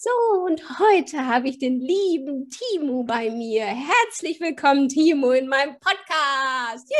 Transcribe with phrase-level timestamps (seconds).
[0.00, 0.10] So,
[0.46, 3.64] und heute habe ich den lieben Timo bei mir.
[3.64, 6.94] Herzlich willkommen, Timo, in meinem Podcast.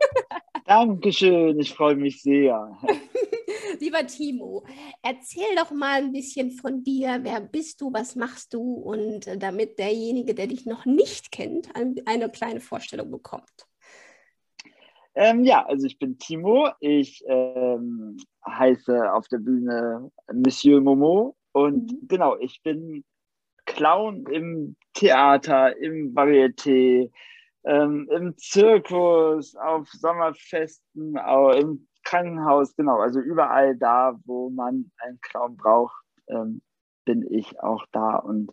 [0.66, 2.76] Dankeschön, ich freue mich sehr.
[3.78, 4.66] Lieber Timo,
[5.02, 7.20] erzähl doch mal ein bisschen von dir.
[7.22, 8.60] Wer bist du, was machst du?
[8.60, 13.68] Und damit derjenige, der dich noch nicht kennt, eine kleine Vorstellung bekommt.
[15.14, 16.70] Ähm, ja, also ich bin Timo.
[16.80, 22.08] Ich ähm, heiße auf der Bühne Monsieur Momo und mhm.
[22.08, 23.04] genau, ich bin
[23.66, 27.10] Clown im Theater, im Varieté,
[27.64, 35.20] ähm, im Zirkus, auf Sommerfesten, auch im Krankenhaus, genau, also überall da, wo man einen
[35.20, 35.94] Clown braucht,
[36.28, 36.62] ähm,
[37.04, 38.16] bin ich auch da.
[38.16, 38.50] Und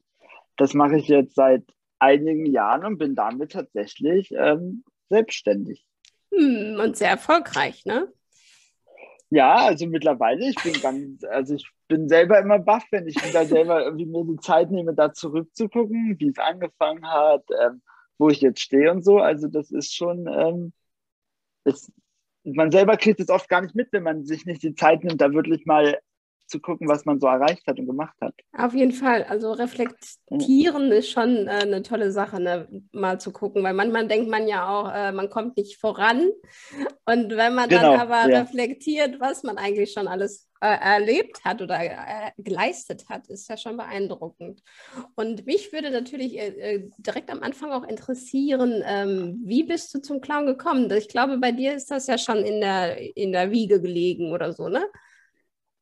[0.57, 1.63] das mache ich jetzt seit
[1.99, 5.85] einigen Jahren und bin damit tatsächlich ähm, selbstständig.
[6.33, 8.11] Hm, und sehr erfolgreich, ne?
[9.29, 13.45] Ja, also mittlerweile, ich bin ganz, also ich bin selber immer baff, wenn ich wieder
[13.45, 17.81] selber irgendwie mir die Zeit nehme, da zurückzugucken, wie es angefangen hat, ähm,
[18.17, 19.19] wo ich jetzt stehe und so.
[19.19, 20.73] Also das ist schon, ähm,
[21.65, 21.91] ist,
[22.45, 25.19] man selber kriegt es oft gar nicht mit, wenn man sich nicht die Zeit nimmt,
[25.19, 25.99] da wirklich mal
[26.47, 28.33] zu gucken, was man so erreicht hat und gemacht hat.
[28.57, 29.23] Auf jeden Fall.
[29.23, 32.67] Also reflektieren ist schon äh, eine tolle Sache, ne?
[32.91, 36.29] mal zu gucken, weil manchmal denkt man ja auch, äh, man kommt nicht voran.
[37.05, 38.39] Und wenn man genau, dann aber ja.
[38.39, 43.57] reflektiert, was man eigentlich schon alles äh, erlebt hat oder äh, geleistet hat, ist ja
[43.57, 44.63] schon beeindruckend.
[45.15, 49.99] Und mich würde natürlich äh, äh, direkt am Anfang auch interessieren, ähm, wie bist du
[49.99, 50.89] zum Clown gekommen?
[50.91, 54.53] Ich glaube, bei dir ist das ja schon in der, in der Wiege gelegen oder
[54.53, 54.87] so, ne?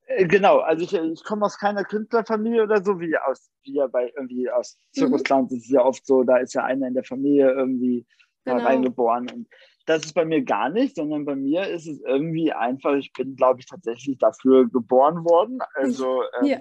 [0.05, 3.87] Äh, genau, also ich, ich komme aus keiner Künstlerfamilie oder so, wie aus wie ja
[3.87, 5.57] bei irgendwie aus Zirkusclowns mhm.
[5.57, 8.05] ist es ja oft so, da ist ja einer in der Familie irgendwie
[8.43, 8.63] genau.
[8.63, 9.29] reingeboren.
[9.29, 9.47] Und
[9.85, 13.35] das ist bei mir gar nicht, sondern bei mir ist es irgendwie einfach, ich bin,
[13.35, 15.59] glaube ich, tatsächlich dafür geboren worden.
[15.73, 16.59] Also ähm, ja.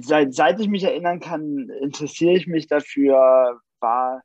[0.00, 4.22] seit, seit ich mich erinnern kann, interessiere ich mich dafür, war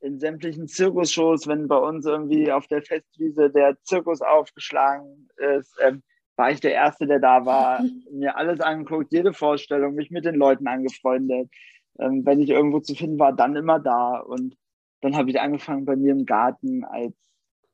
[0.00, 6.02] in sämtlichen Zirkusshows, wenn bei uns irgendwie auf der Festwiese der Zirkus aufgeschlagen ist, ähm,
[6.40, 10.36] war ich der Erste, der da war, mir alles angeguckt, jede Vorstellung, mich mit den
[10.36, 11.50] Leuten angefreundet.
[11.98, 14.20] Ähm, wenn ich irgendwo zu finden war, dann immer da.
[14.20, 14.56] Und
[15.02, 17.12] dann habe ich angefangen bei mir im Garten, als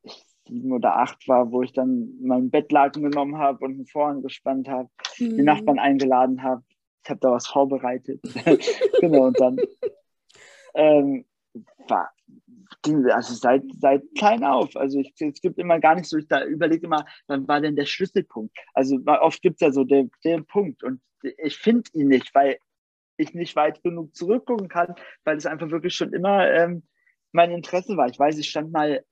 [0.03, 4.22] ich sieben oder acht war, wo ich dann meinen Bettlaken genommen habe und einen Vorhang
[4.22, 4.88] gespannt habe,
[5.21, 5.37] mhm.
[5.37, 6.65] die Nachbarn eingeladen habe.
[7.04, 8.21] Ich habe da was vorbereitet.
[9.00, 9.59] genau, und dann
[10.75, 11.25] ähm,
[11.87, 12.10] war,
[13.12, 14.77] also seit, seit klein auf.
[14.77, 17.77] Also ich, es gibt immer gar nicht so, ich da überlege immer, wann war denn
[17.77, 18.56] der Schlüsselpunkt?
[18.75, 22.59] Also oft gibt es ja so den, den Punkt und ich finde ihn nicht, weil
[23.16, 24.94] ich nicht weit genug zurückgucken kann,
[25.25, 26.82] weil es einfach wirklich schon immer ähm,
[27.32, 28.09] mein Interesse war.
[28.09, 29.04] Ich weiß, ich stand mal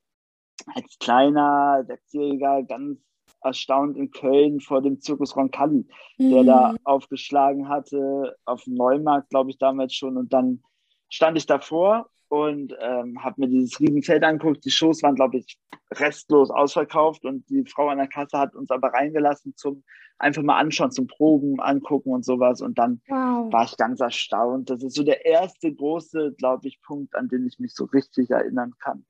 [0.75, 3.01] als kleiner Sechsjähriger ganz
[3.43, 5.87] erstaunt in Köln vor dem Zirkus Roncalli,
[6.19, 6.31] mhm.
[6.31, 6.79] der da mhm.
[6.85, 10.17] aufgeschlagen hatte, auf dem Neumarkt, glaube ich, damals schon.
[10.17, 10.63] Und dann
[11.11, 12.09] stand ich davor
[12.43, 14.65] und ähm, habe mir dieses Riesenfeld angeguckt.
[14.65, 15.59] Die Shows waren, glaube ich,
[15.93, 19.85] restlos ausverkauft und die Frau an der Kasse hat uns aber reingelassen zum
[20.19, 22.61] einfach mal anschauen, zum Proben, angucken und sowas.
[22.61, 23.53] Und dann wow.
[23.53, 24.71] war ich ganz erstaunt.
[24.71, 28.31] Das ist so der erste große, glaube ich, Punkt, an den ich mich so richtig
[28.31, 29.05] erinnern kann.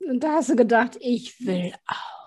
[0.00, 2.20] Und da hast du gedacht, ich will auch.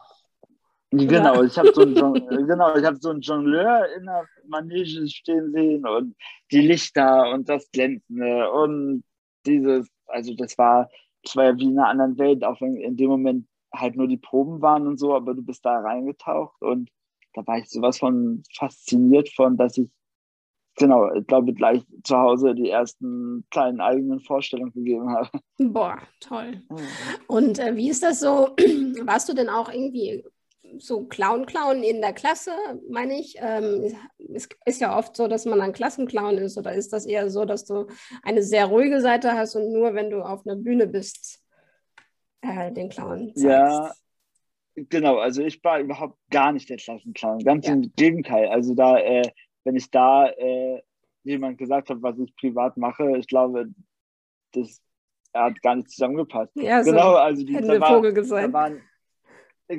[0.92, 1.96] Genau, ich habe so, einen
[2.48, 6.16] genau, hab so einen Jongleur in der Manege stehen sehen und
[6.52, 9.04] die Lichter und das Glänzende und
[9.46, 10.90] dieses also das war,
[11.24, 14.08] das war ja wie in einer anderen Welt, auch wenn in dem Moment halt nur
[14.08, 16.90] die Proben waren und so, aber du bist da reingetaucht und
[17.34, 19.90] da war ich sowas von fasziniert von, dass ich
[20.76, 25.30] genau, ich glaube, gleich zu Hause die ersten kleinen eigenen Vorstellungen gegeben habe.
[25.58, 26.62] Boah, toll.
[27.28, 28.56] Und äh, wie ist das so?
[29.06, 30.24] Warst du denn auch irgendwie
[30.78, 32.52] so Clown-Clown in der Klasse,
[32.90, 33.36] meine ich.
[33.40, 33.96] Ähm,
[34.34, 37.46] es ist ja oft so, dass man ein Klassenclown ist oder ist das eher so,
[37.46, 37.88] dass du
[38.24, 41.44] eine sehr ruhige Seite hast und nur wenn du auf einer Bühne bist,
[42.42, 43.44] äh, den Clown zeigst?
[43.44, 43.92] Ja,
[44.76, 45.18] genau.
[45.18, 47.40] Also ich war überhaupt gar nicht der Klassenclown.
[47.40, 47.74] Ganz ja.
[47.74, 48.48] im Gegenteil.
[48.48, 49.30] Also da, äh,
[49.64, 50.82] wenn ich da äh,
[51.24, 53.70] jemand gesagt hat, was ich privat mache, ich glaube,
[54.54, 54.82] das
[55.34, 56.52] er hat gar nicht zusammengepasst.
[56.56, 58.82] Ja, genau, so also die, da, war, da waren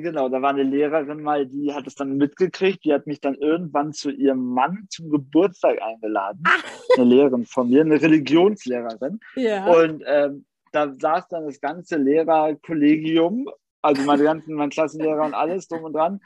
[0.01, 3.35] Genau, da war eine Lehrerin mal, die hat es dann mitgekriegt, die hat mich dann
[3.35, 6.41] irgendwann zu ihrem Mann zum Geburtstag eingeladen.
[6.45, 6.63] Ach.
[6.97, 9.19] Eine Lehrerin von mir, eine Religionslehrerin.
[9.35, 9.65] Ja.
[9.65, 13.49] Und ähm, da saß dann das ganze Lehrerkollegium,
[13.81, 16.19] also meine ganzen, mein Klassenlehrer und alles drum und dran.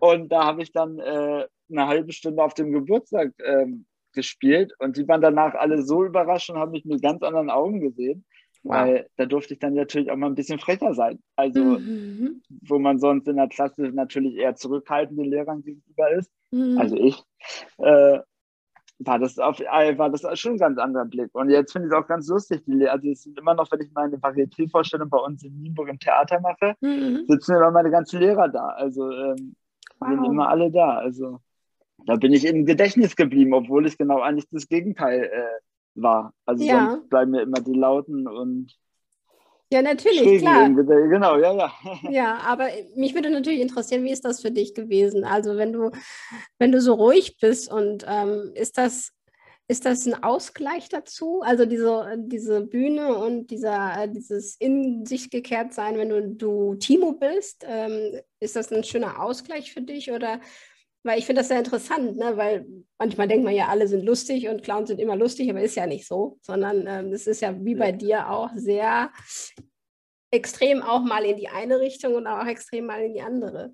[0.00, 4.96] Und da habe ich dann äh, eine halbe Stunde auf dem Geburtstag ähm, gespielt und
[4.96, 8.24] die waren danach alle so überrascht und haben mich mit ganz anderen Augen gesehen.
[8.68, 8.76] Wow.
[8.76, 11.18] Weil da durfte ich dann natürlich auch mal ein bisschen frecher sein.
[11.36, 12.42] Also, mhm.
[12.68, 16.76] wo man sonst in der Klasse natürlich eher zurückhaltend den Lehrern gegenüber ist, mhm.
[16.78, 17.22] also ich,
[17.78, 18.18] äh,
[18.98, 21.34] war das, auf, äh, war das schon ein ganz anderer Blick.
[21.34, 22.62] Und jetzt finde ich es auch ganz lustig.
[22.66, 25.98] Die, also es sind immer noch, wenn ich meine Varieté-Vorstellung bei uns in Nienburg im
[25.98, 27.24] Theater mache, mhm.
[27.26, 28.66] sitzen immer meine ganzen Lehrer da.
[28.66, 29.56] Also ähm,
[29.98, 30.10] wow.
[30.10, 30.98] sind immer alle da.
[30.98, 31.40] Also
[32.04, 35.60] da bin ich im Gedächtnis geblieben, obwohl ich genau eigentlich das Gegenteil äh,
[36.02, 36.32] war.
[36.46, 36.90] Also ja.
[36.90, 38.76] sonst bleiben mir immer die Lauten und
[39.70, 40.70] ja, natürlich, klar.
[40.70, 41.72] Genau, ja, ja.
[42.10, 45.24] Ja, aber mich würde natürlich interessieren, wie ist das für dich gewesen?
[45.24, 45.90] Also wenn du,
[46.58, 49.12] wenn du so ruhig bist und ähm, ist das,
[49.68, 51.42] ist das ein Ausgleich dazu?
[51.42, 57.12] Also diese, diese Bühne und dieser, dieses in sich gekehrt sein, wenn du, du Timo
[57.12, 60.40] bist, ähm, ist das ein schöner Ausgleich für dich oder
[61.04, 62.36] weil ich finde das sehr interessant, ne?
[62.36, 62.66] weil
[62.98, 65.86] manchmal denkt man ja, alle sind lustig und Clowns sind immer lustig, aber ist ja
[65.86, 69.10] nicht so, sondern ähm, es ist ja wie bei dir auch sehr
[70.30, 73.72] extrem auch mal in die eine Richtung und auch extrem mal in die andere.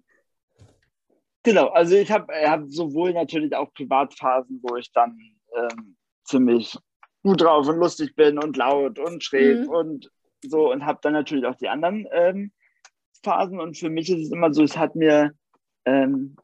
[1.42, 5.18] Genau, also ich habe hab sowohl natürlich auch Privatphasen, wo ich dann
[5.56, 6.78] ähm, ziemlich
[7.22, 9.68] gut drauf und lustig bin und laut und schräg mhm.
[9.68, 10.10] und
[10.42, 12.52] so und habe dann natürlich auch die anderen ähm,
[13.22, 15.32] Phasen und für mich ist es immer so, es hat mir
[15.86, 16.36] ähm,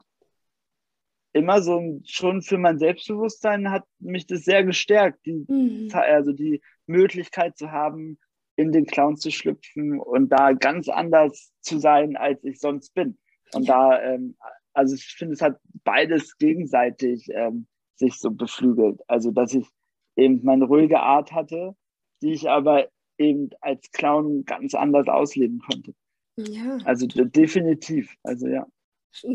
[1.33, 5.89] immer so schon für mein Selbstbewusstsein hat mich das sehr gestärkt, die, mhm.
[5.93, 8.17] also die Möglichkeit zu haben,
[8.55, 13.17] in den Clown zu schlüpfen und da ganz anders zu sein, als ich sonst bin.
[13.53, 14.35] Und da, ähm,
[14.73, 19.01] also ich finde, es hat beides gegenseitig ähm, sich so beflügelt.
[19.07, 19.67] Also, dass ich
[20.15, 21.75] eben meine ruhige Art hatte,
[22.21, 25.93] die ich aber eben als Clown ganz anders ausleben konnte.
[26.37, 26.77] Ja.
[26.85, 28.15] Also definitiv.
[28.23, 28.67] Also ja.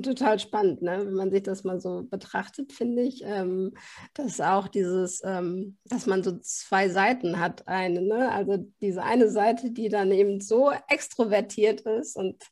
[0.03, 1.05] Total spannend, ne?
[1.05, 3.75] wenn man sich das mal so betrachtet, finde ich, ähm,
[4.15, 8.33] dass auch dieses, ähm, dass man so zwei Seiten hat, eine, ne?
[8.33, 12.43] also diese eine Seite, die dann eben so extrovertiert ist und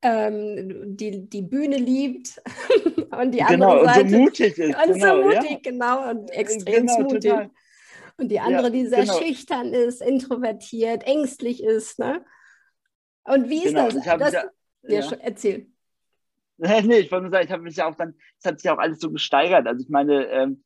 [0.00, 2.40] ähm, die die Bühne liebt
[3.20, 5.58] und die andere genau, Seite und so mutig ist, und genau, so mutig, ja.
[5.62, 7.30] genau und äh, extrem genau, mutig.
[7.30, 7.50] Total.
[8.16, 9.18] Und die andere, ja, die sehr genau.
[9.18, 11.98] schüchtern ist, introvertiert, ängstlich ist.
[11.98, 12.24] Ne?
[13.24, 14.04] Und wie ist genau, das?
[14.04, 14.44] das ja,
[14.82, 15.71] ja, erzähl.
[16.86, 18.78] nee, ich wollte nur sagen, ich habe mich ja auch dann, es hat sich auch
[18.78, 19.66] alles so gesteigert.
[19.66, 20.62] Also ich meine, ähm,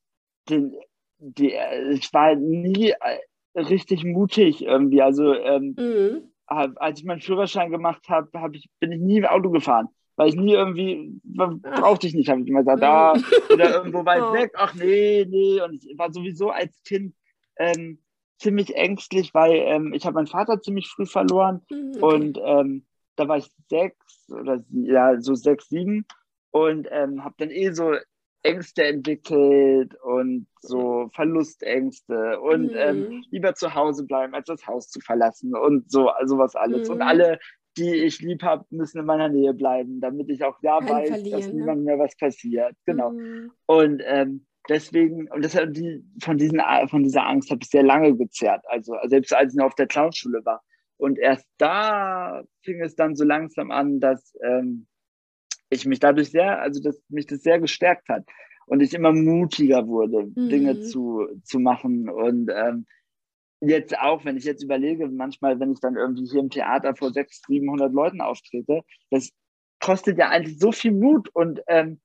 [0.48, 0.74] den,
[1.18, 5.00] die, äh, ich war nie äh, richtig mutig irgendwie.
[5.00, 6.22] Also ähm, mhm.
[6.46, 9.88] als ich meinen Führerschein gemacht habe, hab ich, bin ich nie Auto gefahren.
[10.18, 13.22] Weil ich nie irgendwie, brauchte ich nicht, habe ich immer gesagt, da mhm.
[13.22, 14.32] ah, oder irgendwo weit oh.
[14.32, 15.60] weg, ach nee, nee.
[15.60, 17.14] Und ich war sowieso als Kind
[17.58, 18.02] ähm,
[18.38, 23.28] ziemlich ängstlich, weil ähm, ich habe meinen Vater ziemlich früh verloren mhm, und ähm, da
[23.28, 26.06] war ich sechs oder ja, so sechs, sieben
[26.50, 27.94] und ähm, habe dann eh so
[28.46, 32.76] Ängste entwickelt und so Verlustängste und mhm.
[32.76, 36.88] ähm, lieber zu Hause bleiben, als das Haus zu verlassen und so, also was alles.
[36.88, 36.94] Mhm.
[36.94, 37.38] Und alle,
[37.76, 41.48] die ich lieb habe, müssen in meiner Nähe bleiben, damit ich auch ja weiß, dass
[41.48, 41.54] ne?
[41.54, 42.74] niemand mehr was passiert.
[42.86, 43.10] Genau.
[43.10, 43.50] Mhm.
[43.66, 48.16] Und ähm, deswegen, und deshalb die, von, diesen, von dieser Angst habe ich sehr lange
[48.16, 48.64] gezerrt.
[48.68, 50.62] Also selbst als ich noch auf der Clownschule war.
[50.98, 54.86] Und erst da fing es dann so langsam an, dass ähm,
[55.68, 58.24] ich mich dadurch sehr, also dass mich das sehr gestärkt hat
[58.66, 60.48] und ich immer mutiger wurde, mhm.
[60.48, 62.08] Dinge zu, zu machen.
[62.08, 62.86] Und ähm,
[63.60, 67.12] jetzt auch, wenn ich jetzt überlege, manchmal, wenn ich dann irgendwie hier im Theater vor
[67.12, 69.30] 600, 700 Leuten auftrete, das
[69.80, 72.00] kostet ja eigentlich so viel Mut und ähm,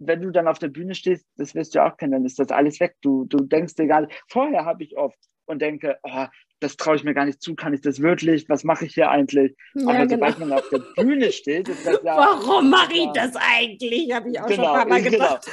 [0.00, 2.50] wenn du dann auf der Bühne stehst, das wirst du auch kennen, dann ist das
[2.50, 2.96] alles weg.
[3.02, 5.18] Du, du denkst dir gar nicht, vorher habe ich oft
[5.48, 6.26] und denke, oh,
[6.60, 9.10] das traue ich mir gar nicht zu, kann ich das wirklich, was mache ich hier
[9.10, 9.56] eigentlich?
[9.74, 10.10] Ja, Aber genau.
[10.10, 12.16] sobald man auf der Bühne steht, ist das ja...
[12.16, 14.12] Warum mache ich das eigentlich?
[14.12, 15.12] Habe ich auch genau, schon ein paar Mal genau.
[15.12, 15.50] gedacht.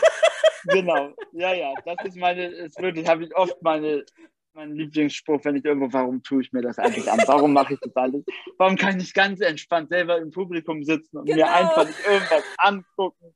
[0.68, 1.14] Genau.
[1.14, 4.04] genau, ja, ja, das ist meine, ist wirklich, habe ich oft meine,
[4.54, 7.22] mein Lieblingsspruch, wenn ich irgendwo, warum tue ich mir das eigentlich an?
[7.26, 8.24] Warum mache ich das alles?
[8.58, 11.38] Warum kann ich ganz entspannt selber im Publikum sitzen und genau.
[11.38, 13.36] mir einfach irgendwas angucken?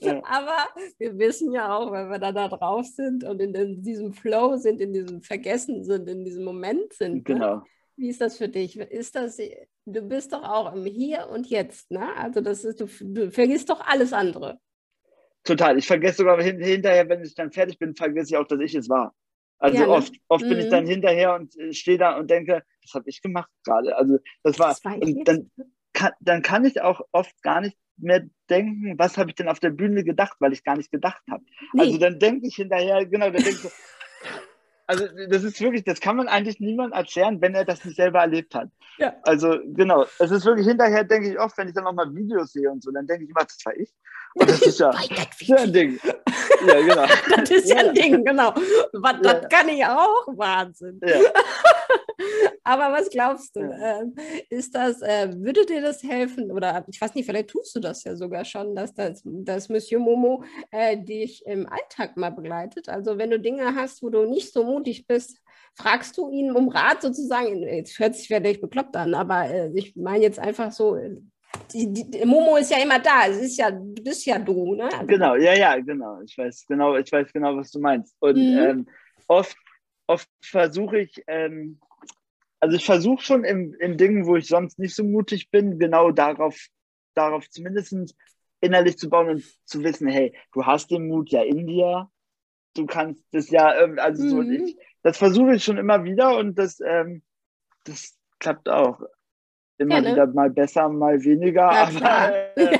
[0.24, 4.12] Aber wir wissen ja auch, wenn wir da, da drauf sind und in, in, diesem
[4.12, 7.14] Flow sind, in diesem Vergessen sind, in diesem Moment sind.
[7.14, 7.22] Ne?
[7.22, 7.56] Genau.
[7.56, 7.62] Ne?
[7.96, 8.76] Wie ist das für dich?
[8.76, 9.38] Ist das,
[9.86, 12.08] du bist doch auch im Hier und Jetzt, ne?
[12.16, 14.58] Also das ist, du, du vergisst doch alles andere.
[15.44, 15.78] Total.
[15.78, 18.88] Ich vergesse sogar hinterher, wenn ich dann fertig bin, vergesse ich auch, dass ich es
[18.88, 19.14] war.
[19.58, 19.92] Also ja, ne?
[19.92, 20.48] oft, oft mhm.
[20.48, 20.88] bin ich dann mhm.
[20.88, 23.96] hinterher und äh, stehe da und denke, was habe ich gemacht gerade?
[23.96, 25.50] Also das war, das war und dann,
[25.94, 29.60] kann, dann kann ich auch oft gar nicht mehr denken, was habe ich denn auf
[29.60, 31.44] der Bühne gedacht, weil ich gar nicht gedacht habe.
[31.72, 31.82] Nee.
[31.82, 33.70] Also dann denke ich hinterher, genau, dann denke ich so,
[34.86, 38.20] also das ist wirklich, das kann man eigentlich niemandem erklären, wenn er das nicht selber
[38.20, 38.68] erlebt hat.
[38.98, 39.14] Ja.
[39.22, 42.70] Also genau, es ist wirklich hinterher, denke ich oft, wenn ich dann nochmal Videos sehe
[42.70, 43.90] und so, dann denke ich immer, das war ich.
[44.34, 44.92] Und das ist ja,
[45.40, 45.98] ja ein Ding.
[46.66, 47.06] Ja, genau.
[47.36, 48.52] das ist ja, ein Ding, genau.
[48.92, 49.34] Was, ja.
[49.34, 50.26] Das kann ich auch.
[50.26, 51.00] Wahnsinn.
[51.04, 51.16] Ja.
[52.64, 53.60] Aber was glaubst du?
[53.60, 54.06] Äh,
[54.48, 56.50] ist das, äh, würde dir das helfen?
[56.50, 60.00] Oder ich weiß nicht, vielleicht tust du das ja sogar schon, dass das dass Monsieur
[60.00, 62.88] Momo äh, dich im Alltag mal begleitet.
[62.88, 65.38] Also wenn du Dinge hast, wo du nicht so mutig bist,
[65.74, 67.62] fragst du ihn um Rat sozusagen.
[67.62, 70.96] Jetzt hört sich vielleicht bekloppt an, aber äh, ich meine jetzt einfach so,
[71.72, 73.26] die, die, Momo ist ja immer da.
[73.26, 74.88] Es ist ja, du bist ja du, ne?
[74.92, 76.20] Also genau, ja, ja, genau.
[76.22, 78.16] Ich weiß genau, ich weiß genau, was du meinst.
[78.20, 78.58] Und mhm.
[78.58, 78.86] ähm,
[79.28, 79.56] oft,
[80.06, 81.80] oft versuche ich, ähm,
[82.60, 86.10] also ich versuche schon in, in Dingen, wo ich sonst nicht so mutig bin, genau
[86.10, 86.56] darauf,
[87.14, 88.14] darauf zumindest
[88.60, 92.08] innerlich zu bauen und zu wissen, hey, du hast den Mut ja in dir,
[92.74, 94.28] du kannst das ja, also mhm.
[94.30, 97.22] so, ich, das versuche ich schon immer wieder und das, ähm,
[97.84, 99.00] das klappt auch
[99.78, 100.12] immer ja, ne?
[100.12, 101.62] wieder mal besser, mal weniger.
[101.62, 102.78] Ja, aber, äh,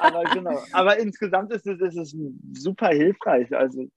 [0.00, 0.58] aber, genau.
[0.72, 2.16] Aber insgesamt ist es, ist es
[2.52, 3.54] super hilfreich.
[3.54, 3.88] Also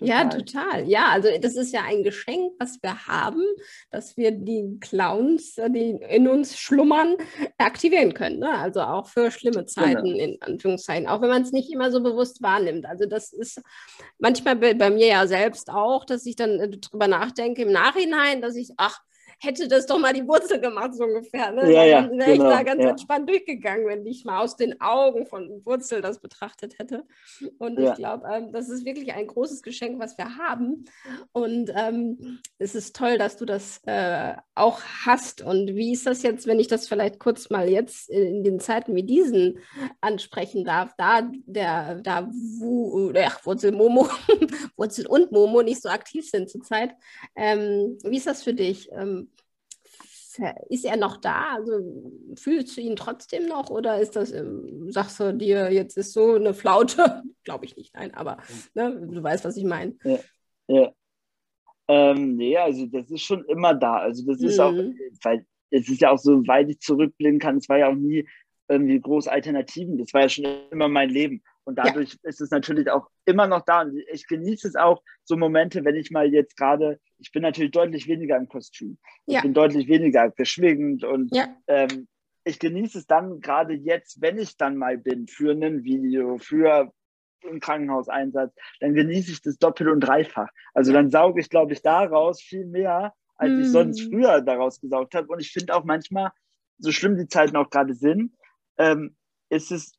[0.00, 0.08] Total.
[0.08, 0.88] Ja, total.
[0.88, 3.42] Ja, also das ist ja ein Geschenk, was wir haben,
[3.90, 7.16] dass wir die Clowns, äh, die in uns schlummern,
[7.58, 8.38] aktivieren können.
[8.38, 8.50] Ne?
[8.50, 10.18] Also auch für schlimme Zeiten, genau.
[10.18, 12.86] in Anführungszeichen, auch wenn man es nicht immer so bewusst wahrnimmt.
[12.86, 13.60] Also das ist
[14.18, 18.40] manchmal bei, bei mir ja selbst auch, dass ich dann äh, drüber nachdenke im Nachhinein,
[18.40, 19.00] dass ich, ach,
[19.42, 21.50] hätte das doch mal die Wurzel gemacht, so ungefähr.
[21.50, 21.72] Ne?
[21.72, 22.90] Ja, ja, dann wäre genau, ich da ganz ja.
[22.90, 27.04] entspannt durchgegangen, wenn ich mal aus den Augen von Wurzel das betrachtet hätte.
[27.58, 27.90] Und ja.
[27.90, 30.84] ich glaube, ähm, das ist wirklich ein großes Geschenk, was wir haben.
[31.32, 35.40] Und ähm, es ist toll, dass du das äh, auch hast.
[35.40, 38.94] Und wie ist das jetzt, wenn ich das vielleicht kurz mal jetzt in den Zeiten
[38.94, 39.58] wie diesen
[40.02, 44.06] ansprechen darf, da der, da wo, ach, Wurzel Momo,
[44.76, 46.90] Wurzel und Momo nicht so aktiv sind zurzeit.
[47.34, 48.90] Ähm, wie ist das für dich?
[48.92, 49.29] Ähm,
[50.68, 51.56] ist er noch da?
[51.56, 54.32] Also fühlst du ihn trotzdem noch oder ist das,
[54.88, 57.22] sagst du dir, jetzt ist so eine Flaute?
[57.44, 58.38] Glaube ich nicht, nein, aber
[58.74, 59.96] ne, du weißt, was ich meine.
[60.04, 60.18] Ja,
[60.68, 60.92] ja.
[61.88, 63.96] Ähm, nee, also das ist schon immer da.
[63.96, 64.62] Also das ist mhm.
[64.62, 64.72] auch,
[65.24, 68.28] weil es ist ja auch so, weil ich zurückblicken kann, es war ja auch nie
[68.68, 69.98] irgendwie groß Alternativen.
[69.98, 71.42] Das war ja schon immer mein Leben.
[71.70, 72.28] Und dadurch ja.
[72.28, 73.82] ist es natürlich auch immer noch da.
[73.82, 77.70] Und ich genieße es auch, so Momente, wenn ich mal jetzt gerade, ich bin natürlich
[77.70, 78.98] deutlich weniger im Kostüm.
[79.26, 79.38] Ja.
[79.38, 81.46] Ich bin deutlich weniger geschwingend und ja.
[81.68, 82.08] ähm,
[82.42, 86.92] ich genieße es dann gerade jetzt, wenn ich dann mal bin, für ein Video, für
[87.48, 90.48] einen Krankenhauseinsatz, dann genieße ich das doppelt und dreifach.
[90.74, 93.60] Also dann sauge ich, glaube ich, daraus viel mehr, als mm.
[93.60, 94.10] ich sonst hm.
[94.10, 95.28] früher daraus gesaugt habe.
[95.28, 96.32] Und ich finde auch manchmal,
[96.78, 98.32] so schlimm die Zeiten auch gerade sind,
[98.78, 99.14] ähm,
[99.50, 99.92] ist es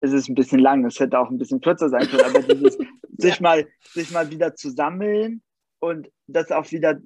[0.00, 2.78] es ist ein bisschen lang, es hätte auch ein bisschen kürzer sein können, aber dieses
[3.18, 5.42] sich mal, sich mal wieder zu sammeln
[5.80, 7.00] und das auch wieder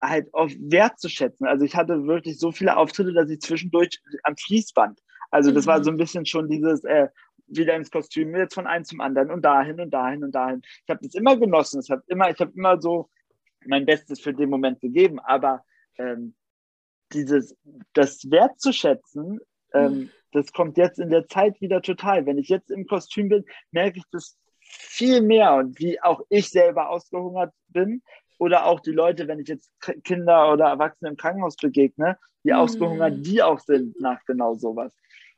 [0.00, 1.46] halt auf Wert zu schätzen.
[1.46, 5.70] Also ich hatte wirklich so viele Auftritte, dass ich zwischendurch am Fließband, also das mhm.
[5.70, 7.08] war so ein bisschen schon dieses äh,
[7.46, 10.60] wieder ins Kostüm, jetzt von einem zum anderen und dahin und dahin und dahin.
[10.62, 13.08] Ich habe das immer genossen, ich habe immer, ich habe immer so
[13.66, 15.64] mein Bestes für den Moment gegeben, aber
[15.96, 16.34] ähm,
[17.12, 17.56] dieses,
[17.94, 19.40] das wertzuschätzen,
[19.72, 22.26] ähm, mhm das kommt jetzt in der Zeit wieder total.
[22.26, 26.50] Wenn ich jetzt im Kostüm bin, merke ich das viel mehr und wie auch ich
[26.50, 28.02] selber ausgehungert bin
[28.38, 29.70] oder auch die Leute, wenn ich jetzt
[30.04, 32.58] Kinder oder Erwachsene im Krankenhaus begegne, wie mhm.
[32.58, 34.94] ausgehungert die auch sind nach genau sowas.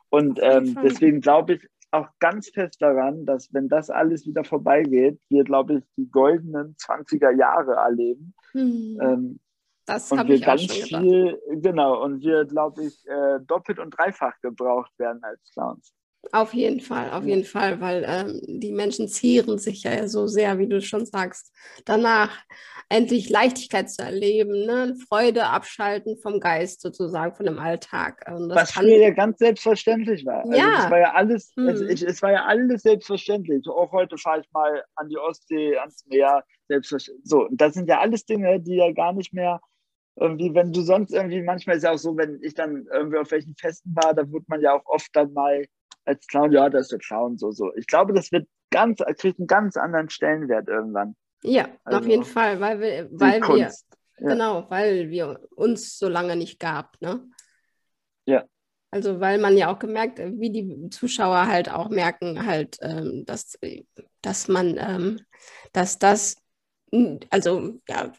[0.09, 5.19] Und ähm, deswegen glaube ich auch ganz fest daran, dass wenn das alles wieder vorbeigeht,
[5.29, 8.33] wir, glaube ich, die goldenen 20er Jahre erleben.
[8.53, 8.99] Mhm.
[9.01, 9.39] Ähm,
[9.85, 11.01] das habe ich ganz auch schon gedacht.
[11.01, 15.93] viel, genau, und wir, glaube ich, äh, doppelt und dreifach gebraucht werden als Clowns.
[16.31, 20.59] Auf jeden Fall, auf jeden Fall, weil ähm, die Menschen zieren sich ja so sehr,
[20.59, 21.51] wie du schon sagst,
[21.83, 22.37] danach
[22.89, 24.95] endlich Leichtigkeit zu erleben, ne?
[25.07, 28.23] Freude abschalten vom Geist sozusagen, von dem Alltag.
[28.27, 30.41] Was früher ja ganz selbstverständlich war.
[30.41, 30.83] Also ja.
[30.83, 31.69] es war ja alles, hm.
[31.69, 33.67] es, ich, es war ja alles selbstverständlich.
[33.67, 37.25] Auch heute fahre ich mal an die Ostsee, ans Meer, selbstverständlich.
[37.27, 39.59] So, das sind ja alles Dinge, die ja gar nicht mehr
[40.17, 43.31] irgendwie, wenn du sonst irgendwie, manchmal ist ja auch so, wenn ich dann irgendwie auf
[43.31, 45.65] welchen Festen war, da wird man ja auch oft dann mal
[46.05, 47.73] als Clown, ja, das ist der Clown, so, so.
[47.75, 51.15] Ich glaube, das wird ganz, kriegt einen ganz anderen Stellenwert irgendwann.
[51.43, 53.69] Ja, also, auf jeden Fall, weil wir, weil wir, ja.
[54.17, 57.27] genau, weil wir uns so lange nicht gab, ne?
[58.25, 58.45] Ja.
[58.91, 63.57] Also, weil man ja auch gemerkt, wie die Zuschauer halt auch merken, halt, ähm, dass,
[64.21, 65.21] dass man, ähm,
[65.71, 66.35] dass das,
[67.29, 68.11] also, ja,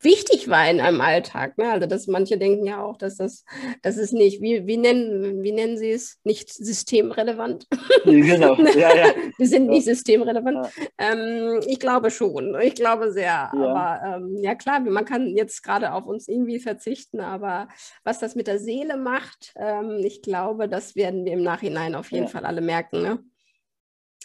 [0.00, 1.58] wichtig war in einem Alltag.
[1.58, 1.70] Ne?
[1.70, 3.44] Also dass manche denken ja auch, dass das,
[3.82, 7.66] das ist nicht, wie, wie, nennen, wie nennen sie es, nicht systemrelevant.
[8.04, 9.12] Genau, ja, ja.
[9.36, 9.70] Wir sind ja.
[9.72, 10.68] nicht systemrelevant.
[10.98, 13.52] Ähm, ich glaube schon, ich glaube sehr.
[13.52, 17.68] Aber ähm, ja klar, man kann jetzt gerade auf uns irgendwie verzichten, aber
[18.04, 22.12] was das mit der Seele macht, ähm, ich glaube, das werden wir im Nachhinein auf
[22.12, 23.02] jeden Fall alle merken.
[23.02, 23.18] Ne?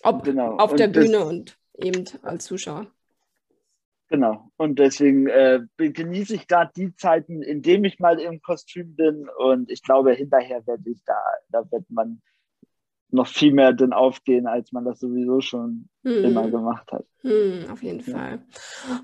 [0.03, 0.57] Ob genau.
[0.57, 2.92] auf und der Bühne und eben als Zuschauer.
[4.13, 4.51] Genau.
[4.57, 9.27] Und deswegen äh, genieße ich gerade die Zeiten, in denen ich mal im Kostüm bin.
[9.39, 11.17] Und ich glaube, hinterher werde ich da,
[11.49, 12.21] da wird man
[13.09, 16.25] noch viel mehr drin aufgehen, als man das sowieso schon hm.
[16.25, 17.07] immer gemacht hat.
[17.21, 18.15] Hm, auf jeden ja.
[18.15, 18.45] Fall.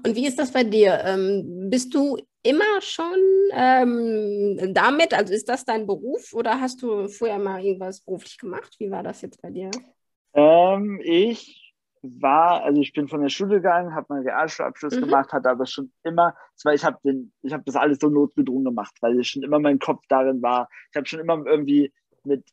[0.06, 1.00] Und wie ist das bei dir?
[1.04, 3.20] Ähm, bist du immer schon
[3.52, 8.76] ähm, damit, also ist das dein Beruf oder hast du vorher mal irgendwas beruflich gemacht?
[8.78, 9.72] Wie war das jetzt bei dir?
[10.36, 11.69] Ähm, ich
[12.02, 15.02] war, also ich bin von der Schule gegangen, habe meinen Realschulabschluss mhm.
[15.02, 18.66] gemacht, hatte aber schon immer, zwar ich habe den, ich habe das alles so notgedrungen
[18.66, 20.70] gemacht, weil schon immer mein Kopf darin war.
[20.92, 22.48] Ich habe schon immer irgendwie mit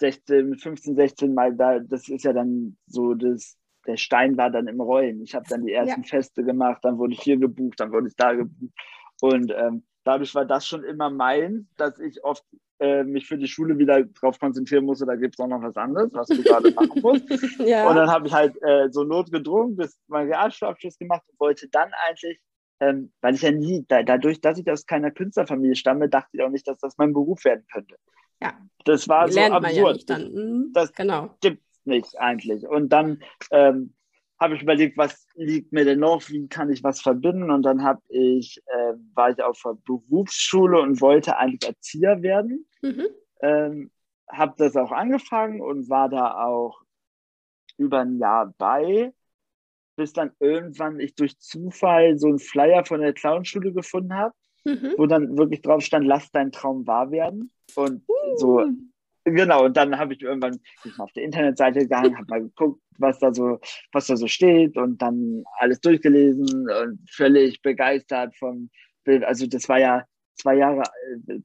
[0.00, 3.56] 16, mit 15, 16 mal da, das ist ja dann so das,
[3.86, 5.22] der Stein war dann im Rollen.
[5.22, 6.08] Ich habe dann die ersten ja.
[6.08, 8.74] Feste gemacht, dann wurde ich hier gebucht, dann wurde ich da gebucht
[9.20, 12.44] und ähm, dadurch war das schon immer mein, dass ich oft
[12.80, 15.76] äh, mich für die Schule wieder darauf konzentrieren musste, da gibt es auch noch was
[15.76, 17.24] anderes, was du gerade machen musst.
[17.58, 17.88] ja.
[17.88, 21.90] Und dann habe ich halt äh, so notgedrungen bis mein Realschulabschluss gemacht und wollte dann
[22.08, 22.40] eigentlich,
[22.80, 26.42] ähm, weil ich ja nie, da, dadurch, dass ich aus keiner Künstlerfamilie stamme, dachte ich
[26.42, 27.96] auch nicht, dass das mein Beruf werden könnte.
[28.42, 28.54] Ja.
[28.84, 30.04] Das war Lernt so absurd.
[30.08, 30.70] Ja mhm.
[30.72, 31.36] Das genau.
[31.42, 32.66] gibt es nicht eigentlich.
[32.66, 33.94] Und dann ähm,
[34.40, 37.84] habe ich überlegt, was liegt mir denn noch, wie kann ich was verbinden und dann
[37.84, 42.66] habe ich, äh, war ich auf der Berufsschule und wollte eigentlich Erzieher werden.
[42.80, 43.06] Mhm.
[43.42, 43.90] Ähm,
[44.28, 46.80] habe das auch angefangen und war da auch
[47.76, 49.12] über ein Jahr bei,
[49.96, 54.94] bis dann irgendwann ich durch Zufall so einen Flyer von der Clownschule gefunden habe, mhm.
[54.96, 57.52] wo dann wirklich drauf stand, lass deinen Traum wahr werden.
[57.74, 58.36] Und uh.
[58.36, 58.64] so
[59.34, 63.18] Genau, und dann habe ich irgendwann ich auf der Internetseite gegangen, habe mal geguckt, was
[63.18, 63.58] da so,
[63.92, 68.70] was da so steht und dann alles durchgelesen und völlig begeistert vom
[69.04, 69.24] Bild.
[69.24, 70.82] Also das war ja zwei Jahre,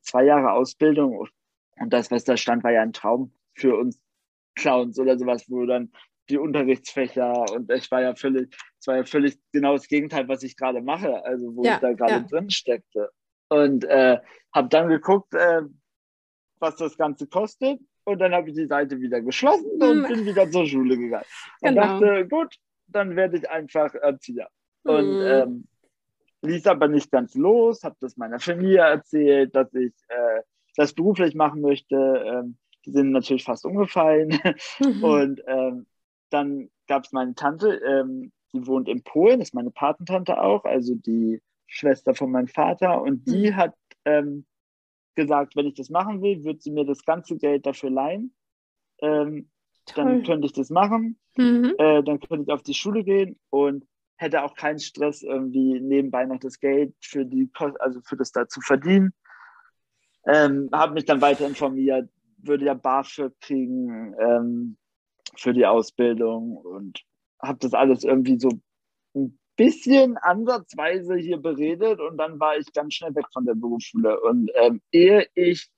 [0.02, 1.28] zwei Jahre Ausbildung
[1.80, 4.00] und das, was da stand, war ja ein Traum für uns
[4.56, 5.92] Clowns oder sowas, wo dann
[6.30, 10.44] die Unterrichtsfächer und ich war ja völlig, es war ja völlig genau das Gegenteil, was
[10.44, 12.20] ich gerade mache, also wo ja, ich da gerade ja.
[12.22, 13.10] drin steckte.
[13.50, 14.18] Und äh,
[14.54, 15.62] habe dann geguckt, äh,
[16.66, 17.80] was das Ganze kostet.
[18.04, 20.08] Und dann habe ich die Seite wieder geschlossen und mhm.
[20.08, 21.26] bin wieder zur Schule gegangen.
[21.62, 22.00] Und genau.
[22.00, 22.56] dachte, gut,
[22.88, 24.50] dann werde ich einfach Erzieher.
[24.84, 25.68] Und ähm,
[26.42, 30.42] ließ aber nicht ganz los, habe das meiner Familie erzählt, dass ich äh,
[30.76, 31.96] das beruflich machen möchte.
[31.96, 34.40] Ähm, die sind natürlich fast umgefallen.
[34.80, 35.04] Mhm.
[35.04, 35.88] Und ähm,
[36.30, 40.96] dann gab es meine Tante, ähm, die wohnt in Polen, ist meine Patentante auch, also
[40.96, 43.02] die Schwester von meinem Vater.
[43.02, 43.56] Und die mhm.
[43.56, 43.74] hat
[44.06, 44.46] ähm,
[45.16, 48.34] gesagt, wenn ich das machen will, wird sie mir das ganze Geld dafür leihen.
[49.02, 49.50] Ähm,
[49.96, 51.20] dann könnte ich das machen.
[51.38, 51.76] Mhm.
[51.78, 53.86] Äh, dann könnte ich auf die Schule gehen und
[54.18, 57.50] hätte auch keinen Stress, irgendwie nebenbei noch das Geld für die
[57.80, 59.14] also für das da zu verdienen.
[60.26, 64.78] Ähm, habe mich dann weiter informiert, würde ja BAföG kriegen ähm,
[65.36, 67.04] für die Ausbildung und
[67.42, 68.50] habe das alles irgendwie so
[69.56, 74.20] bisschen ansatzweise hier beredet und dann war ich ganz schnell weg von der Berufsschule.
[74.22, 75.70] Und ähm, ehe ich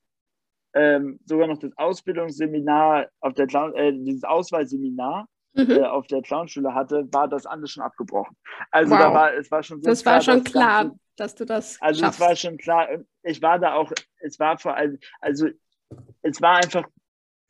[0.74, 5.72] ähm, sogar noch das Ausbildungsseminar auf der Clown, äh, dieses Auswahlseminar mhm.
[5.72, 8.36] äh, auf der Clownschule hatte, war das alles schon abgebrochen.
[8.72, 9.00] Also wow.
[9.00, 11.82] da war es war schon so Das klar, war schon klar, Ganze, dass du das
[11.82, 12.20] Also schaffst.
[12.20, 12.88] es war schon klar.
[13.24, 15.48] Ich war da auch, es war vor allem, also
[16.22, 16.88] es war einfach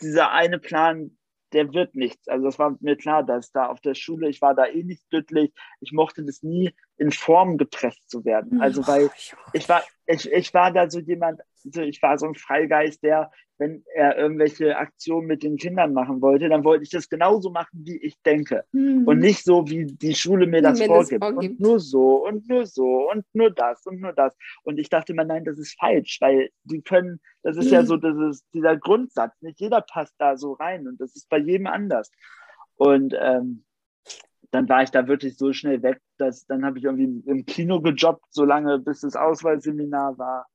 [0.01, 1.16] dieser eine Plan,
[1.53, 2.27] der wird nichts.
[2.27, 5.09] Also das war mir klar, dass da auf der Schule, ich war da eh nicht
[5.09, 5.51] glücklich.
[5.79, 8.61] Ich mochte das nie, in Form gepresst zu werden.
[8.61, 9.09] Also weil
[9.53, 13.31] ich war, ich, ich war da so jemand, also ich war so ein Freigeist, der
[13.59, 17.83] wenn er irgendwelche Aktionen mit den Kindern machen wollte, dann wollte ich das genauso machen,
[17.85, 18.63] wie ich denke.
[18.71, 19.07] Mhm.
[19.07, 21.21] Und nicht so, wie die Schule mir das, vorgibt.
[21.21, 21.53] das vorgibt.
[21.53, 24.35] Und nur so und nur so und nur das und nur das.
[24.63, 27.73] Und ich dachte immer, nein, das ist falsch, weil die können, das ist mhm.
[27.73, 29.33] ja so das ist dieser Grundsatz.
[29.41, 32.11] Nicht jeder passt da so rein und das ist bei jedem anders.
[32.75, 33.65] Und ähm,
[34.51, 37.81] dann war ich da wirklich so schnell weg, dass dann habe ich irgendwie im Kino
[37.81, 40.47] gejobbt, so lange bis das Auswahlseminar war.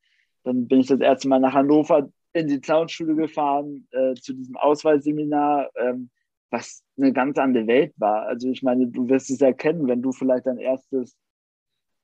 [0.44, 4.56] Dann bin ich das erste Mal nach Hannover in die Clownschule gefahren äh, zu diesem
[4.56, 6.10] Auswahlseminar, ähm,
[6.50, 8.26] was eine ganz andere Welt war.
[8.26, 11.16] Also ich meine, du wirst es erkennen, wenn du vielleicht dein erstes,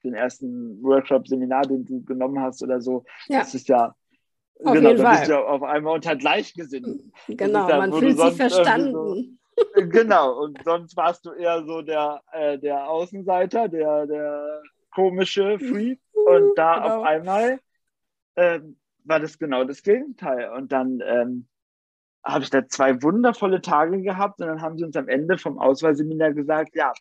[0.05, 3.41] den ersten Workshop-Seminar, den du genommen hast oder so, ja.
[3.41, 3.95] das ist ja
[4.65, 5.17] auf genau, jeden Fall.
[5.19, 7.13] bist du ja auf einmal unter Gleichgesinnten.
[7.29, 9.39] Genau, ja, man fühlt sich verstanden.
[9.75, 14.63] So, genau, und sonst warst du eher so der, äh, der Außenseiter, der, der
[14.95, 16.97] komische Freak und da genau.
[16.97, 17.61] auf einmal
[18.35, 18.61] äh,
[19.05, 20.51] war das genau das Gegenteil.
[20.53, 21.49] Und dann ähm,
[22.25, 25.59] habe ich da zwei wundervolle Tage gehabt und dann haben sie uns am Ende vom
[25.59, 26.93] Auswahlseminar gesagt, ja,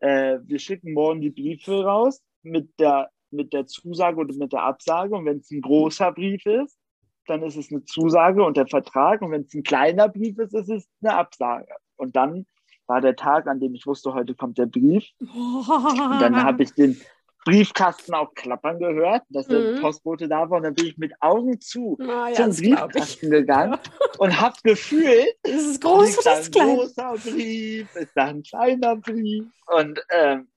[0.00, 4.62] äh, wir schicken morgen die Briefe raus mit der, mit der Zusage oder mit der
[4.62, 5.14] Absage.
[5.14, 6.78] Und wenn es ein großer Brief ist,
[7.26, 9.22] dann ist es eine Zusage und der Vertrag.
[9.22, 11.74] Und wenn es ein kleiner Brief ist, ist es eine Absage.
[11.98, 12.46] Und dann
[12.86, 15.04] war der Tag, an dem ich wusste, heute kommt der Brief.
[15.20, 16.98] Und dann habe ich den
[17.44, 19.80] Briefkasten auch klappern gehört, dass der mhm.
[19.80, 20.58] Postbote da war.
[20.58, 23.78] Und dann bin ich mit Augen zu ah, zum Briefkasten gegangen
[24.18, 28.96] und habe gefühlt, ist es groß oder ist ein großer Brief, ist da ein kleiner
[28.96, 29.46] Brief.
[29.66, 30.48] Und ähm,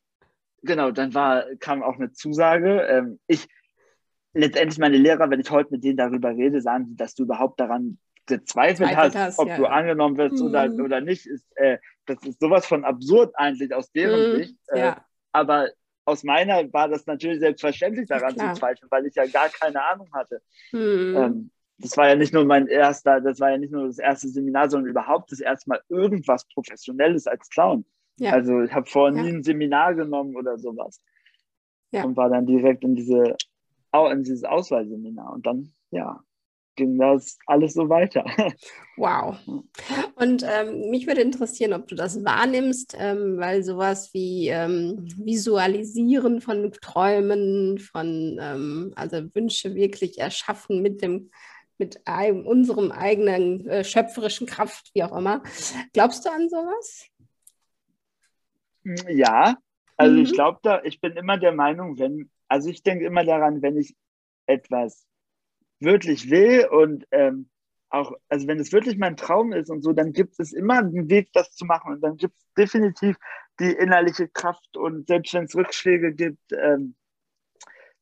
[0.64, 2.82] genau, dann war, kam auch eine Zusage.
[2.82, 3.48] Ähm, ich,
[4.34, 7.60] letztendlich meine Lehrer, wenn ich heute mit denen darüber rede, sagen sie, dass du überhaupt
[7.60, 9.58] daran gezweifelt hast, hast, ob ja.
[9.58, 10.48] du angenommen wirst mhm.
[10.48, 14.38] oder, oder nicht, ist, äh, das ist sowas von absurd eigentlich aus deren mhm.
[14.38, 14.56] Sicht.
[14.68, 15.06] Äh, ja.
[15.32, 15.70] Aber
[16.06, 20.10] aus meiner war das natürlich selbstverständlich daran zu zweifeln, weil ich ja gar keine Ahnung
[20.14, 20.42] hatte.
[20.72, 21.16] Mhm.
[21.18, 24.28] Ähm, das war ja nicht nur mein erster, das war ja nicht nur das erste
[24.28, 27.86] Seminar, sondern überhaupt das erste Mal irgendwas Professionelles als Clown.
[28.18, 28.34] Ja.
[28.34, 31.02] Also ich habe vorher nie ein Seminar genommen oder sowas.
[31.92, 33.36] Und war dann direkt in diese
[33.94, 35.34] in dieses Auswahlseminar.
[35.34, 36.24] Und dann, ja,
[36.76, 38.26] ging das alles so weiter.
[38.98, 39.40] Wow.
[40.16, 46.40] Und ähm, mich würde interessieren, ob du das wahrnimmst, ähm, weil sowas wie ähm, Visualisieren
[46.40, 51.32] von Träumen, von ähm, also Wünsche wirklich erschaffen mit dem
[51.80, 55.42] mit einem, unserem eigenen äh, schöpferischen Kraft, wie auch immer.
[55.94, 57.08] Glaubst du an sowas?
[59.10, 59.58] Ja,
[59.98, 60.22] also mhm.
[60.22, 63.78] ich glaube da, ich bin immer der Meinung, wenn, also ich denke immer daran, wenn
[63.78, 63.96] ich
[64.46, 65.08] etwas
[65.82, 67.50] wirklich will und ähm,
[67.90, 71.10] auch, also wenn es wirklich mein Traum ist und so, dann gibt es immer einen
[71.10, 73.18] Weg, das zu machen und dann gibt es definitiv
[73.60, 76.96] die innerliche Kraft und selbst wenn es Rückschläge gibt, ähm,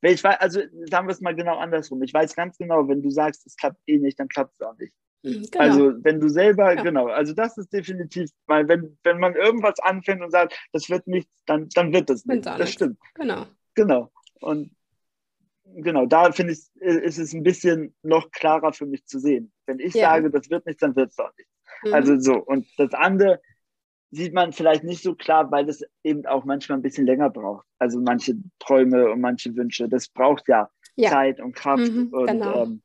[0.01, 2.01] ich weiß, also sagen wir es mal genau andersrum.
[2.03, 4.77] Ich weiß ganz genau, wenn du sagst, es klappt eh nicht, dann klappt es auch
[4.77, 4.93] nicht.
[5.23, 5.63] Mhm, genau.
[5.63, 6.81] Also wenn du selber, ja.
[6.81, 11.07] genau, also das ist definitiv, weil wenn, wenn man irgendwas anfängt und sagt, das wird
[11.07, 12.45] nichts, dann, dann wird es nicht.
[12.45, 12.97] Das stimmt.
[13.15, 13.45] Genau.
[13.75, 14.11] Genau.
[14.39, 14.71] Und
[15.75, 19.51] genau, da finde ich, ist es ein bisschen noch klarer für mich zu sehen.
[19.65, 20.11] Wenn ich ja.
[20.11, 21.51] sage, das wird nichts, dann wird es auch nichts.
[21.83, 21.93] Mhm.
[21.93, 22.35] Also so.
[22.37, 23.41] Und das andere
[24.11, 27.65] sieht man vielleicht nicht so klar, weil es eben auch manchmal ein bisschen länger braucht.
[27.77, 29.87] Also manche Träume und manche Wünsche.
[29.87, 31.09] Das braucht ja, ja.
[31.09, 31.91] Zeit und Kraft.
[31.91, 32.63] Mhm, und, genau.
[32.63, 32.81] Ähm,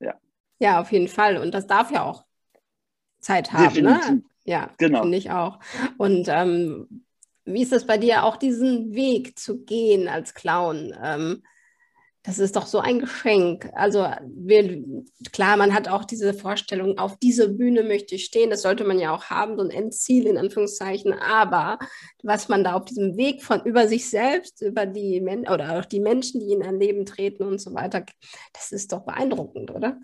[0.00, 0.14] ja.
[0.58, 1.38] ja, auf jeden Fall.
[1.38, 2.24] Und das darf ja auch
[3.20, 3.64] Zeit haben.
[3.64, 4.10] Definitiv.
[4.10, 4.22] Ne?
[4.44, 5.02] Ja, genau.
[5.02, 5.60] finde ich auch.
[5.96, 7.04] Und ähm,
[7.44, 10.94] wie ist es bei dir, auch diesen Weg zu gehen als Clown?
[11.02, 11.42] Ähm,
[12.24, 13.68] das ist doch so ein Geschenk.
[13.74, 14.84] Also wir,
[15.32, 18.50] klar, man hat auch diese Vorstellung, auf dieser Bühne möchte ich stehen.
[18.50, 21.14] Das sollte man ja auch haben, so ein Endziel in Anführungszeichen.
[21.14, 21.78] Aber
[22.22, 25.84] was man da auf diesem Weg von über sich selbst, über die Men oder auch
[25.84, 28.04] die Menschen, die in ein Leben treten und so weiter,
[28.52, 29.98] das ist doch beeindruckend, oder?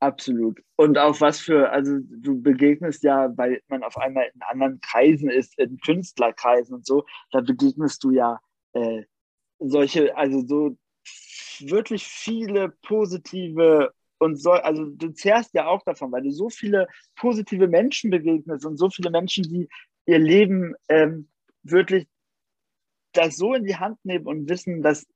[0.00, 0.60] Absolut.
[0.76, 5.30] Und auch was für, also du begegnest ja, weil man auf einmal in anderen Kreisen
[5.30, 8.40] ist, in Künstlerkreisen und so, da begegnest du ja
[8.72, 9.02] äh,
[9.58, 10.76] solche, also so
[11.66, 16.88] wirklich viele positive und so, also du zehrst ja auch davon, weil du so viele
[17.16, 19.68] positive Menschen begegnest und so viele Menschen, die
[20.06, 21.28] ihr Leben ähm,
[21.62, 22.08] wirklich
[23.12, 25.06] das so in die Hand nehmen und wissen, dass,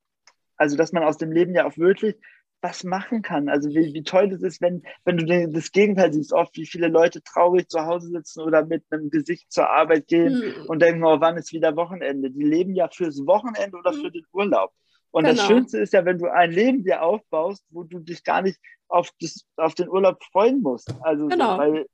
[0.56, 2.16] also dass man aus dem Leben ja auch wirklich
[2.62, 3.48] was machen kann.
[3.48, 6.86] Also wie, wie toll das ist, wenn, wenn du das Gegenteil siehst, oft wie viele
[6.88, 10.66] Leute traurig zu Hause sitzen oder mit einem Gesicht zur Arbeit gehen mhm.
[10.66, 12.30] und denken, oh, wann ist wieder Wochenende?
[12.30, 14.72] Die leben ja fürs Wochenende oder für den Urlaub.
[15.12, 15.36] Und genau.
[15.36, 18.58] das Schönste ist ja, wenn du ein Leben dir aufbaust, wo du dich gar nicht
[18.88, 20.92] auf, das, auf den Urlaub freuen musst.
[21.02, 21.58] Also, genau.
[21.58, 21.86] weil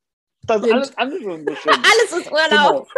[0.42, 1.72] das ist alles andere so schön.
[1.72, 2.88] alles ist Urlaub.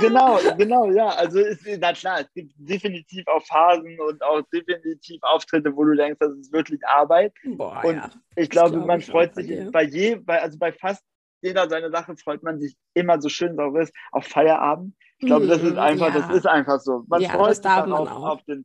[0.00, 1.08] genau, genau, ja.
[1.08, 5.94] Also ist, na klar, es gibt definitiv auch Phasen und auch definitiv Auftritte, wo du
[5.94, 7.34] denkst, das ist wirklich Arbeit.
[7.44, 8.10] Boah, und ja.
[8.36, 11.02] ich glaube, glaub man ich freut sich bei, bei je, bei, also bei fast
[11.42, 14.94] jeder seiner Sache freut man sich immer so schön sauber ist, auf Feierabend.
[15.18, 16.20] Ich glaube, das ist hm, einfach, ja.
[16.20, 17.04] das ist einfach so.
[17.06, 18.64] Man ja, freut sich dann auf, auf, den,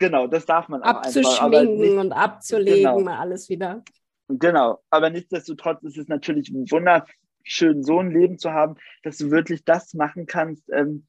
[0.00, 3.12] Genau, das darf man auch Abzuschminken und abzulegen, genau.
[3.12, 3.84] alles wieder.
[4.28, 9.62] Genau, aber nichtsdestotrotz ist es natürlich wunderschön, so ein Leben zu haben, dass du wirklich
[9.64, 11.06] das machen kannst, ähm,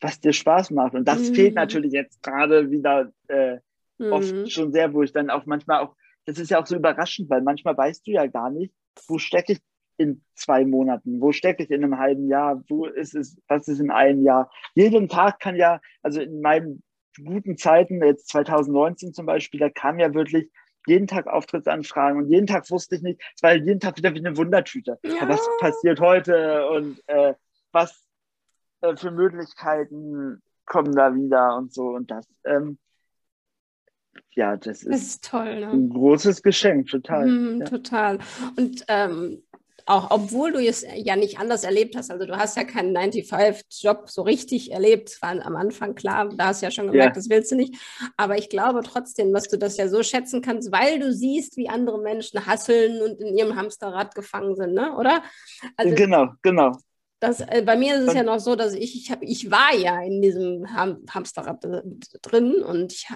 [0.00, 0.94] was dir Spaß macht.
[0.94, 1.34] Und das mhm.
[1.34, 3.58] fehlt natürlich jetzt gerade wieder äh,
[3.98, 4.12] mhm.
[4.12, 7.30] oft schon sehr, wo ich dann auch manchmal auch, das ist ja auch so überraschend,
[7.30, 8.74] weil manchmal weißt du ja gar nicht,
[9.06, 9.60] wo stecke ich
[9.98, 11.20] in zwei Monaten?
[11.20, 12.64] Wo stecke ich in einem halben Jahr?
[12.68, 14.50] Wo ist es, was ist in einem Jahr?
[14.74, 16.82] Jeden Tag kann ja, also in meinem
[17.16, 20.50] guten Zeiten, jetzt 2019 zum Beispiel, da kam ja wirklich
[20.86, 24.18] jeden Tag Auftrittsanfragen und jeden Tag wusste ich nicht, es war jeden Tag wieder wie
[24.18, 24.98] eine Wundertüte.
[25.04, 25.28] Ja.
[25.28, 27.34] Was passiert heute und äh,
[27.70, 28.04] was
[28.80, 32.26] äh, für Möglichkeiten kommen da wieder und so und das.
[32.44, 32.78] Ähm,
[34.34, 35.70] ja, das ist, ist toll, ne?
[35.70, 37.26] ein großes Geschenk, total.
[37.26, 37.66] Mm, ja.
[37.66, 38.18] Total.
[38.56, 39.42] Und ähm,
[39.86, 44.08] auch obwohl du es ja nicht anders erlebt hast, also du hast ja keinen 9-5-Job
[44.08, 47.20] so richtig erlebt, es war am Anfang klar, da hast du ja schon gemerkt, ja.
[47.20, 47.74] das willst du nicht,
[48.16, 51.68] aber ich glaube trotzdem, dass du das ja so schätzen kannst, weil du siehst, wie
[51.68, 54.96] andere Menschen hasseln und in ihrem Hamsterrad gefangen sind, ne?
[54.96, 55.22] oder?
[55.76, 56.72] Also, genau, genau.
[57.20, 59.74] Das, äh, bei mir ist es ja noch so, dass ich, ich, hab, ich war
[59.76, 61.64] ja in diesem Ham Hamsterrad
[62.22, 63.08] drin und ich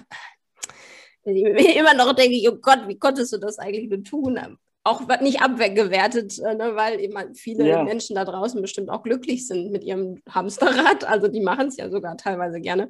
[1.75, 4.57] immer noch denke ich, oh Gott, wie konntest du das eigentlich nur tun?
[4.87, 7.83] Auch nicht abgewertet, äh, ne, weil eben viele ja.
[7.83, 11.03] Menschen da draußen bestimmt auch glücklich sind mit ihrem Hamsterrad.
[11.07, 12.87] Also die machen es ja sogar teilweise gerne.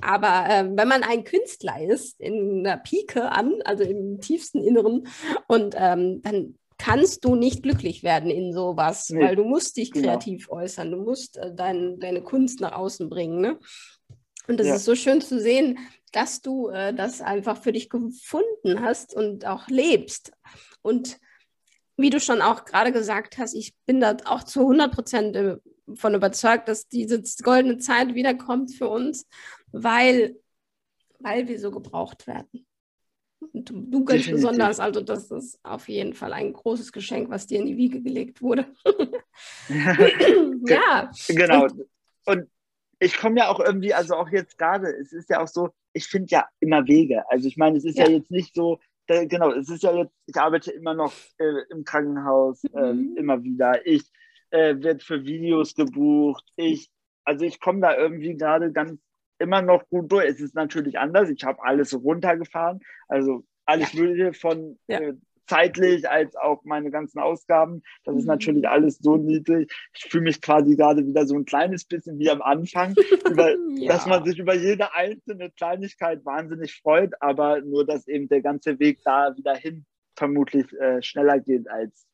[0.00, 5.06] Aber äh, wenn man ein Künstler ist, in der Pike an, also im tiefsten Inneren,
[5.48, 9.20] und ähm, dann kannst du nicht glücklich werden in sowas, nee.
[9.20, 10.08] weil du musst dich genau.
[10.08, 10.60] kreativ genau.
[10.60, 13.40] äußern, du musst äh, dein, deine Kunst nach außen bringen.
[13.40, 13.58] Ne?
[14.48, 14.74] Und das ja.
[14.74, 15.78] ist so schön zu sehen,
[16.12, 20.32] dass du äh, das einfach für dich gefunden hast und auch lebst.
[20.82, 21.18] Und
[21.96, 26.14] wie du schon auch gerade gesagt hast, ich bin da auch zu 100 Prozent davon
[26.14, 29.26] überzeugt, dass diese goldene Zeit wiederkommt für uns,
[29.72, 30.36] weil,
[31.18, 32.66] weil wir so gebraucht werden.
[33.52, 34.32] Und du, ganz Definitiv.
[34.32, 38.00] besonders, also das ist auf jeden Fall ein großes Geschenk, was dir in die Wiege
[38.00, 38.66] gelegt wurde.
[39.68, 41.10] ja.
[41.28, 41.64] Genau.
[41.64, 41.88] Und,
[42.26, 42.50] und
[43.00, 46.06] ich komme ja auch irgendwie, also auch jetzt gerade, es ist ja auch so, ich
[46.06, 47.24] finde ja immer Wege.
[47.28, 48.78] Also ich meine, es ist ja, ja jetzt nicht so,
[49.12, 53.16] da, genau, es ist ja jetzt, ich arbeite immer noch äh, im Krankenhaus, äh, mhm.
[53.16, 53.86] immer wieder.
[53.86, 54.02] Ich
[54.50, 56.44] äh, werde für Videos gebucht.
[56.56, 56.90] Ich,
[57.24, 58.98] also ich komme da irgendwie gerade ganz
[59.38, 60.26] immer noch gut durch.
[60.26, 61.28] Es ist natürlich anders.
[61.28, 62.80] Ich habe alles runtergefahren.
[63.08, 64.00] Also alles ja.
[64.00, 65.00] Mögliche von ja.
[65.42, 67.82] Äh, zeitlich als auch meine ganzen Ausgaben.
[68.04, 68.28] Das ist mhm.
[68.28, 69.72] natürlich alles so niedrig.
[69.94, 72.94] Ich fühle mich quasi gerade wieder so ein kleines bisschen wie am Anfang,
[73.30, 73.92] über, ja.
[73.92, 78.78] dass man sich über jede einzelne Kleinigkeit wahnsinnig freut, aber nur, dass eben der ganze
[78.78, 79.84] Weg da wieder hin
[80.16, 82.06] vermutlich äh, schneller geht als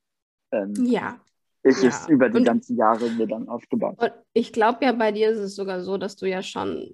[0.53, 1.21] ähm, ja.
[1.63, 1.89] ich ja.
[1.89, 3.97] es über die und, ganzen Jahre mir dann aufgebaut.
[3.99, 6.89] Und ich glaube ja, bei dir ist es sogar so, dass du ja schon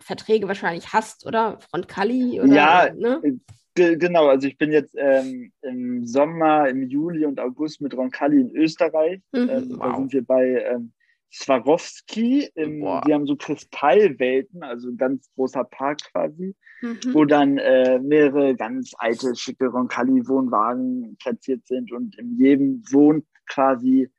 [0.00, 1.58] Verträge wahrscheinlich hast, oder?
[1.60, 2.40] Frontcalli?
[2.40, 3.40] Oder, ja, ne?
[3.78, 8.56] Genau, also ich bin jetzt ähm, im Sommer, im Juli und August mit Roncalli in
[8.56, 9.20] Österreich.
[9.32, 9.78] Mhm, ähm, wow.
[9.80, 10.92] Da sind wir bei ähm,
[11.32, 12.50] Swarovski.
[12.54, 16.98] Im, die haben so Kristallwelten, also ein ganz großer Park quasi, mhm.
[17.12, 24.10] wo dann äh, mehrere ganz alte, schicke Roncalli-Wohnwagen platziert sind und in jedem wohnt quasi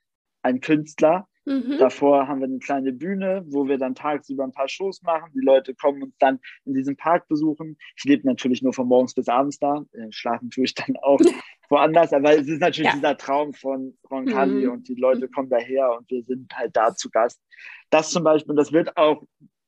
[0.42, 1.28] ein Künstler.
[1.50, 1.80] Mhm.
[1.80, 5.32] Davor haben wir eine kleine Bühne, wo wir dann tagsüber ein paar Shows machen.
[5.34, 7.76] Die Leute kommen uns dann in diesem Park besuchen.
[7.98, 9.84] Ich lebe natürlich nur von morgens bis abends da.
[9.94, 11.20] Äh, schlafen tue ich dann auch
[11.70, 12.14] woanders.
[12.14, 12.96] Aber es ist natürlich ja.
[12.96, 14.74] dieser Traum von Roncalli mhm.
[14.74, 15.32] und die Leute mhm.
[15.32, 17.42] kommen daher und wir sind halt da zu Gast.
[17.90, 19.24] Das zum Beispiel, das wird auch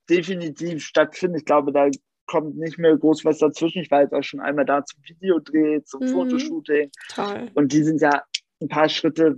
[0.08, 1.38] definitiv stattfinden.
[1.38, 1.90] Ich glaube, da
[2.28, 3.82] kommt nicht mehr groß was dazwischen.
[3.82, 6.10] Ich war jetzt auch schon einmal da zum Videodreh, zum mhm.
[6.10, 6.92] Fotoshooting.
[7.10, 7.50] Toll.
[7.56, 8.22] Und die sind ja
[8.62, 9.36] ein paar Schritte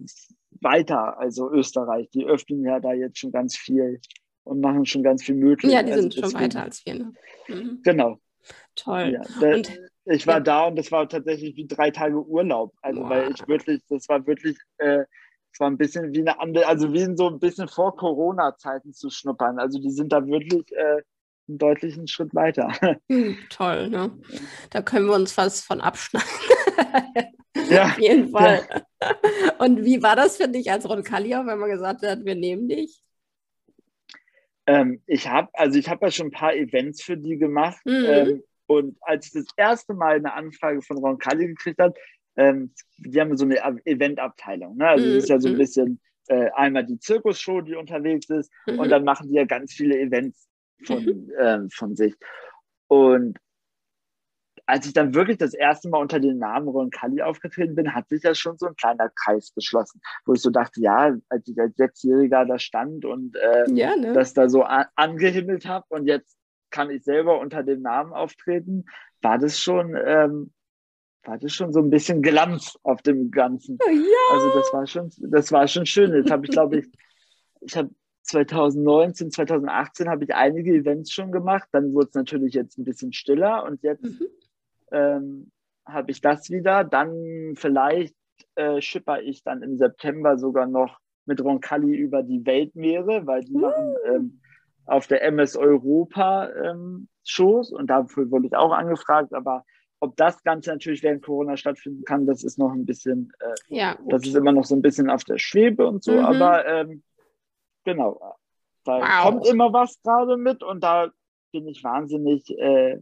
[0.63, 2.09] weiter, also Österreich.
[2.11, 3.99] Die öffnen ja da jetzt schon ganz viel
[4.43, 5.71] und machen schon ganz viel möglich.
[5.71, 6.95] Ja, die also sind schon weiter als wir.
[6.95, 7.13] Ne?
[7.47, 7.79] Mhm.
[7.83, 8.19] Genau.
[8.75, 9.13] Toll.
[9.13, 10.39] Ja, da, und, ich war ja.
[10.41, 12.73] da und das war tatsächlich wie drei Tage Urlaub.
[12.81, 13.09] Also Boah.
[13.09, 15.05] weil ich wirklich, das war wirklich, äh,
[15.51, 18.93] es war ein bisschen wie eine andere, also wie in so ein bisschen vor Corona-Zeiten
[18.93, 19.59] zu schnuppern.
[19.59, 21.01] Also die sind da wirklich äh,
[21.47, 22.71] einen deutlichen Schritt weiter.
[23.09, 24.11] Hm, toll, ne?
[24.71, 26.27] Da können wir uns fast von abschneiden.
[27.69, 27.85] Ja.
[27.85, 28.67] Auf jeden Fall.
[28.69, 28.83] Ja.
[29.59, 33.03] Und wie war das für dich als Roncalli, wenn man gesagt hat, wir nehmen dich?
[34.65, 37.81] Ähm, ich habe also ich habe ja schon ein paar Events für die gemacht.
[37.85, 38.05] Mhm.
[38.07, 41.93] Ähm, und als ich das erste Mal eine Anfrage von Roncalli gekriegt habe,
[42.37, 44.77] ähm, die haben so eine Eventabteilung.
[44.77, 44.87] Ne?
[44.87, 45.13] Also mhm.
[45.15, 45.57] das ist ja so ein mhm.
[45.59, 48.79] bisschen äh, einmal die Zirkusshow, die unterwegs ist, mhm.
[48.79, 50.47] und dann machen die ja ganz viele Events
[50.85, 51.31] von, mhm.
[51.37, 52.15] äh, von sich.
[52.87, 53.37] Und
[54.65, 58.07] als ich dann wirklich das erste Mal unter dem Namen Ron Kalli aufgetreten bin, hat
[58.07, 61.59] sich ja schon so ein kleiner Kreis geschlossen, wo ich so dachte, ja, als ich
[61.59, 64.13] als Sechsjähriger da stand und äh, ja, ne?
[64.13, 66.37] das da so an angehimmelt habe und jetzt
[66.69, 68.85] kann ich selber unter dem Namen auftreten,
[69.21, 70.53] war das schon, ähm,
[71.23, 73.77] war das schon so ein bisschen Glanz auf dem Ganzen.
[73.85, 74.35] Oh, ja.
[74.35, 76.13] Also das war schon, das war schon schön.
[76.13, 76.87] Jetzt habe ich, glaube ich,
[77.61, 77.89] ich habe
[78.23, 81.67] 2019, 2018 habe ich einige Events schon gemacht.
[81.71, 84.27] Dann wurde es natürlich jetzt ein bisschen stiller und jetzt mhm
[84.93, 85.51] ähm,
[85.85, 86.83] habe ich das wieder.
[86.83, 88.15] Dann vielleicht
[88.55, 93.55] äh, schipper ich dann im September sogar noch mit Roncalli über die Weltmeere, weil die
[93.55, 93.59] uh.
[93.59, 94.41] machen ähm,
[94.85, 99.63] auf der MS Europa ähm, Shows und dafür wurde ich auch angefragt, aber
[100.01, 103.97] ob das Ganze natürlich während Corona stattfinden kann, das ist noch ein bisschen, äh, ja,
[104.09, 106.25] das ist immer noch so ein bisschen auf der Schwebe und so, mhm.
[106.25, 107.03] aber ähm,
[107.85, 108.19] genau,
[108.83, 109.23] da wow.
[109.23, 111.09] kommt immer was gerade mit und da
[111.53, 112.99] bin ich wahnsinnig äh,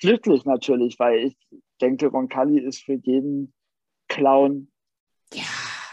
[0.00, 1.36] glücklich natürlich, weil ich
[1.80, 3.52] denke, Roncalli ist für jeden
[4.08, 4.70] Clown
[5.32, 5.44] ja,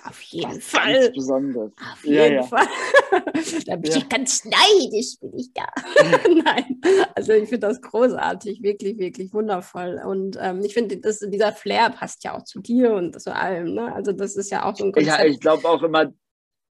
[0.06, 0.94] auf jeden Fall.
[0.94, 1.72] Ganz Besonderes.
[1.94, 2.44] Auf jeden ja, ja.
[2.44, 2.68] Fall.
[3.66, 3.98] da bin ja.
[3.98, 5.68] ich ganz neidisch, bin ich da.
[6.44, 6.82] Nein,
[7.16, 10.02] also ich finde das großartig, wirklich, wirklich wundervoll.
[10.06, 13.74] Und ähm, ich finde, dieser Flair passt ja auch zu dir und zu allem.
[13.74, 13.94] Ne?
[13.94, 15.20] Also das ist ja auch so ein Konzept.
[15.20, 16.12] Ja, ich glaube auch immer,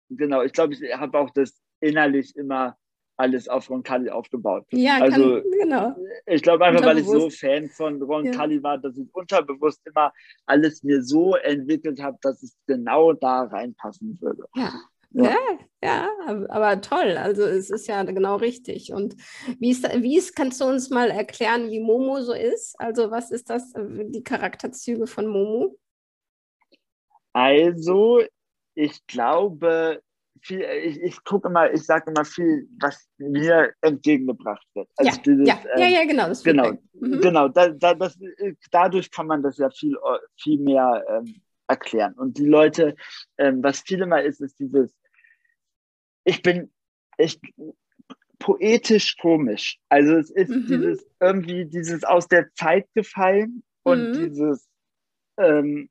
[0.09, 2.77] genau, ich glaube, ich habe auch das innerlich immer
[3.17, 4.65] alles auf Roncalli aufgebaut.
[4.71, 5.95] Ja, also, kann, genau.
[6.25, 8.63] Ich glaube einfach, weil ich so Fan von Roncalli ja.
[8.63, 10.11] war, dass ich unterbewusst immer
[10.45, 14.45] alles mir so entwickelt habe, dass es genau da reinpassen würde.
[14.55, 14.73] Ja.
[15.13, 15.23] Ja.
[15.23, 15.37] ja,
[15.83, 16.09] ja,
[16.47, 17.17] aber toll.
[17.17, 18.93] Also es ist ja genau richtig.
[18.93, 19.15] Und
[19.59, 22.79] wie ist, wie ist, kannst du uns mal erklären, wie Momo so ist?
[22.79, 25.77] Also was ist das, die Charakterzüge von Momo?
[27.33, 28.21] Also,
[28.73, 30.01] ich glaube,
[30.41, 34.89] viel, ich, ich gucke immer, ich sage immer viel, was mir entgegengebracht wird.
[34.97, 36.27] Also ja, dieses, ja, ähm, ja, ja, genau.
[36.27, 37.21] Das genau, mhm.
[37.21, 38.17] genau da, da, das,
[38.71, 39.95] dadurch kann man das ja viel,
[40.37, 42.13] viel mehr ähm, erklären.
[42.13, 42.95] Und die Leute,
[43.37, 44.93] ähm, was viel immer ist, ist dieses,
[46.23, 46.71] ich bin,
[47.17, 47.39] ich,
[48.41, 49.79] poetisch komisch.
[49.87, 50.65] Also es ist mhm.
[50.67, 54.29] dieses irgendwie dieses aus der Zeit gefallen und mhm.
[54.29, 54.67] dieses
[55.37, 55.89] ähm,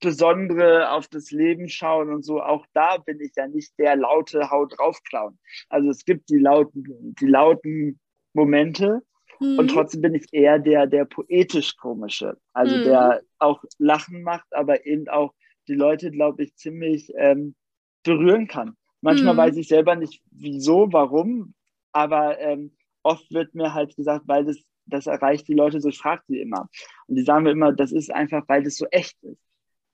[0.00, 4.50] Besondere auf das Leben schauen und so, auch da bin ich ja nicht der laute
[4.50, 5.38] Haut drauf Clown.
[5.68, 7.98] Also es gibt die lauten, die lauten
[8.34, 9.02] Momente
[9.40, 9.58] mhm.
[9.58, 12.36] und trotzdem bin ich eher der, der poetisch komische.
[12.52, 12.84] Also mhm.
[12.84, 15.32] der auch Lachen macht, aber eben auch
[15.66, 17.54] die Leute, glaube ich, ziemlich ähm,
[18.02, 18.76] berühren kann.
[19.00, 19.38] Manchmal mhm.
[19.38, 21.54] weiß ich selber nicht, wieso, warum,
[21.92, 25.98] aber ähm, oft wird mir halt gesagt, weil das, das erreicht die Leute so, ich
[25.98, 26.68] frage sie immer.
[27.06, 29.45] Und die sagen mir immer, das ist einfach, weil das so echt ist.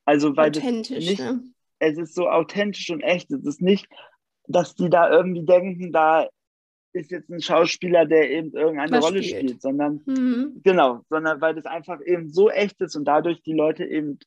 [0.04, 1.42] Also weil authentisch, nicht, ne?
[1.78, 3.30] es ist so authentisch und echt.
[3.30, 3.86] Es ist nicht,
[4.46, 6.28] dass die da irgendwie denken, da
[6.92, 10.60] ist jetzt ein Schauspieler, der eben irgendeine Was Rolle spielt, spielt sondern mhm.
[10.62, 14.18] genau, sondern weil das einfach eben so echt ist und dadurch die Leute eben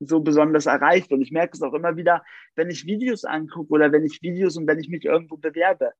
[0.00, 1.12] so besonders erreicht.
[1.12, 2.22] Und ich merke es auch immer wieder,
[2.56, 5.92] wenn ich Videos angucke oder wenn ich Videos und wenn ich mich irgendwo bewerbe.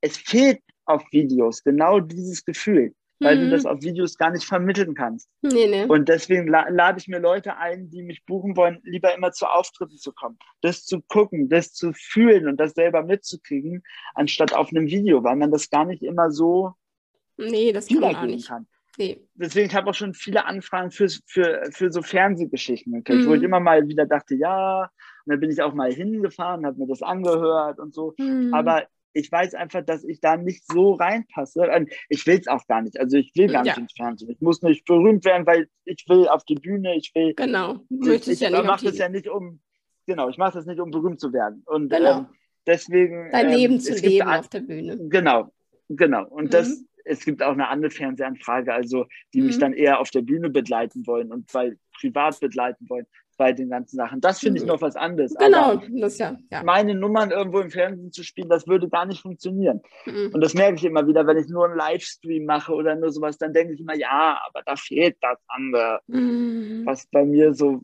[0.00, 3.42] Es fehlt auf Videos genau dieses Gefühl weil mhm.
[3.42, 5.28] du das auf Videos gar nicht vermitteln kannst.
[5.42, 5.84] Nee, nee.
[5.84, 9.46] Und deswegen la lade ich mir Leute ein, die mich buchen wollen, lieber immer zu
[9.46, 13.82] Auftritten zu kommen, das zu gucken, das zu fühlen und das selber mitzukriegen,
[14.14, 16.74] anstatt auf einem Video, weil man das gar nicht immer so
[17.36, 18.48] nee, das kann man auch nicht.
[18.48, 18.66] kann.
[18.98, 19.26] Nee.
[19.34, 23.28] Deswegen habe ich auch schon viele Anfragen für, für, für so Fernsehgeschichten gekriegt, mhm.
[23.28, 24.90] wo ich immer mal wieder dachte, ja,
[25.24, 28.14] und dann bin ich auch mal hingefahren, habe mir das angehört und so.
[28.18, 28.52] Mhm.
[28.52, 31.68] Aber ich weiß einfach, dass ich da nicht so reinpasse.
[32.08, 32.98] Ich will es auch gar nicht.
[32.98, 34.30] Also ich will gar nicht ins Fernsehen.
[34.30, 36.96] Ich muss nicht berühmt werden, weil ich will auf die Bühne.
[36.96, 37.34] Ich will.
[37.34, 37.80] Genau.
[37.88, 39.60] Ich, ich ja mache das ja nicht um.
[40.06, 41.62] Genau, ich mache das nicht, um berühmt zu werden.
[41.66, 42.20] Und genau.
[42.20, 42.26] ähm,
[42.66, 43.30] deswegen.
[43.30, 44.98] Dein ähm, Leben zu leben auf der Bühne.
[45.08, 45.52] Genau,
[45.88, 46.26] genau.
[46.26, 46.50] Und mhm.
[46.50, 49.46] das, es gibt auch eine andere Fernsehanfrage, also die mhm.
[49.46, 53.06] mich dann eher auf der Bühne begleiten wollen und weil privat begleiten wollen
[53.40, 54.20] bei den ganzen Sachen.
[54.20, 54.68] Das finde ich mhm.
[54.68, 55.34] noch was anderes.
[55.34, 56.62] Genau, Aber das ja, ja.
[56.62, 59.80] Meine Nummern irgendwo im Fernsehen zu spielen, das würde gar nicht funktionieren.
[60.04, 60.32] Mhm.
[60.34, 63.38] Und das merke ich immer wieder, wenn ich nur einen Livestream mache oder nur sowas,
[63.38, 66.82] dann denke ich immer, ja, aber da fehlt das andere, mhm.
[66.84, 67.80] was bei mir so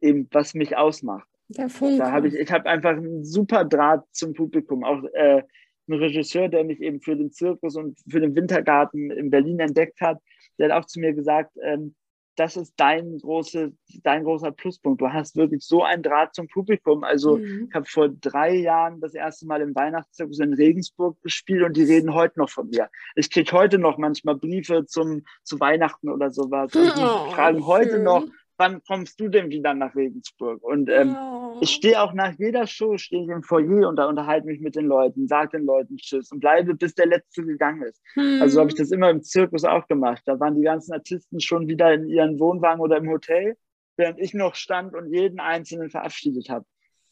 [0.00, 1.26] eben, was mich ausmacht.
[1.48, 1.98] Der Funke.
[1.98, 4.84] Da habe ich, ich habe einfach einen super Draht zum Publikum.
[4.84, 5.42] Auch äh,
[5.88, 10.00] ein Regisseur, der mich eben für den Zirkus und für den Wintergarten in Berlin entdeckt
[10.00, 10.18] hat,
[10.56, 11.96] der hat auch zu mir gesagt, ähm,
[12.40, 13.70] das ist dein, große,
[14.02, 15.02] dein großer Pluspunkt.
[15.02, 17.04] Du hast wirklich so einen Draht zum Publikum.
[17.04, 17.66] Also mhm.
[17.68, 21.82] ich habe vor drei Jahren das erste Mal im Weihnachtszirkus in Regensburg gespielt und die
[21.82, 22.88] reden heute noch von mir.
[23.14, 26.74] Ich kriege heute noch manchmal Briefe zum, zu Weihnachten oder sowas.
[26.74, 28.04] Und die oh, fragen heute schön.
[28.04, 28.24] noch,
[28.60, 30.62] wann kommst du denn wieder nach Regensburg?
[30.62, 31.56] Und ähm, oh.
[31.62, 34.76] ich stehe auch nach jeder Show, stehe ich im Foyer und da unterhalte mich mit
[34.76, 38.00] den Leuten, sage den Leuten Tschüss und bleibe, bis der Letzte gegangen ist.
[38.14, 38.42] Hm.
[38.42, 40.22] Also habe ich das immer im Zirkus auch gemacht.
[40.26, 43.56] Da waren die ganzen Artisten schon wieder in ihren Wohnwagen oder im Hotel,
[43.96, 46.66] während ich noch stand und jeden Einzelnen verabschiedet habe.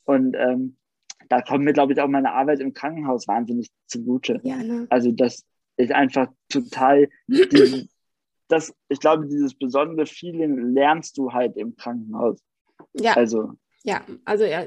[0.05, 0.77] Und ähm,
[1.31, 4.39] da kommt mir, glaube ich, auch meine Arbeit im Krankenhaus wahnsinnig zugute.
[4.45, 4.87] Ja, ne?
[4.91, 5.47] Also das
[5.79, 7.89] ist einfach total die,
[8.49, 12.41] das, ich glaube, dieses besondere Feeling lernst du halt im Krankenhaus.
[12.95, 13.15] Ja.
[13.15, 13.53] Also.
[13.85, 14.65] Ja, also ja,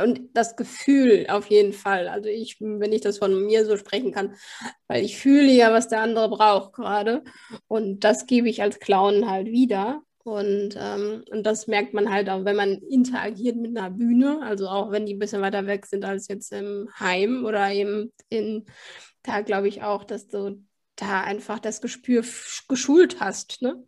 [0.00, 2.08] und das Gefühl auf jeden Fall.
[2.08, 4.34] Also ich, wenn ich das von mir so sprechen kann,
[4.86, 7.24] weil ich fühle ja, was der andere braucht gerade.
[7.66, 10.02] Und das gebe ich als Clown halt wieder.
[10.24, 14.68] Und, ähm, und das merkt man halt auch, wenn man interagiert mit einer Bühne, also
[14.68, 18.64] auch wenn die ein bisschen weiter weg sind als jetzt im Heim oder eben in,
[19.24, 20.56] da glaube ich auch, dass so
[21.02, 22.22] da einfach das Gespür
[22.68, 23.84] geschult hast, ne?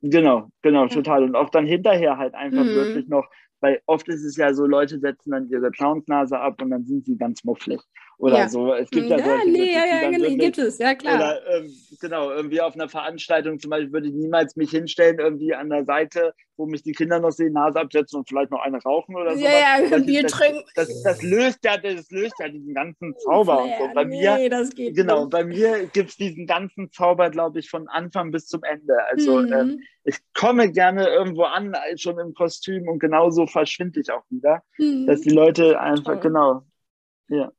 [0.00, 0.88] Genau, genau, ja.
[0.88, 1.24] total.
[1.24, 2.74] Und auch dann hinterher halt einfach mhm.
[2.74, 3.26] wirklich noch,
[3.60, 7.06] weil oft ist es ja so, Leute setzen dann ihre Clownsnase ab und dann sind
[7.06, 7.80] sie ganz mufflig.
[8.18, 8.48] Oder ja.
[8.48, 8.72] so.
[8.74, 11.16] Es gibt ja, ja solche, nee, ja, ja, wirklich, gibt es, ja klar.
[11.16, 15.54] Oder ähm, genau, irgendwie auf einer Veranstaltung zum Beispiel würde ich niemals mich hinstellen, irgendwie
[15.54, 18.80] an der Seite, wo mich die Kinder noch sehen, Nase absetzen und vielleicht noch eine
[18.82, 19.42] rauchen oder so.
[19.42, 20.62] Ja, ja, ein Bier das, trinken.
[20.74, 23.94] Das, das, das, löst ja, das löst ja diesen ganzen Zauber und so.
[23.94, 25.30] Bei nee, mir, das geht genau, nicht.
[25.30, 28.94] bei mir gibt es diesen ganzen Zauber, glaube ich, von Anfang bis zum Ende.
[29.10, 29.52] Also mhm.
[29.52, 34.62] ähm, ich komme gerne irgendwo an, schon im Kostüm und genauso verschwinde ich auch wieder.
[34.78, 35.06] Mhm.
[35.06, 36.20] Dass die Leute einfach, Toll.
[36.20, 36.62] genau.
[37.28, 37.50] Ja.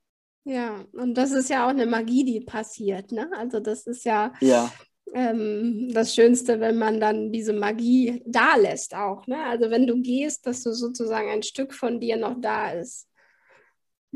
[0.46, 3.12] Ja, und das ist ja auch eine Magie, die passiert.
[3.12, 3.30] Ne?
[3.36, 4.72] Also das ist ja, ja.
[5.14, 9.26] Ähm, das Schönste, wenn man dann diese Magie da lässt auch.
[9.26, 9.44] Ne?
[9.44, 13.08] Also wenn du gehst, dass du sozusagen ein Stück von dir noch da ist.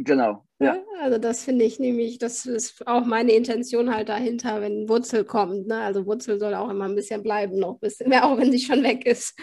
[0.04, 0.78] Genau, ja.
[1.02, 5.68] Also das finde ich nämlich, das ist auch meine Intention halt dahinter, wenn Wurzel kommt.
[5.68, 5.78] Ne?
[5.78, 8.82] Also Wurzel soll auch immer ein bisschen bleiben, noch ein bisschen, auch wenn sie schon
[8.84, 9.38] weg ist.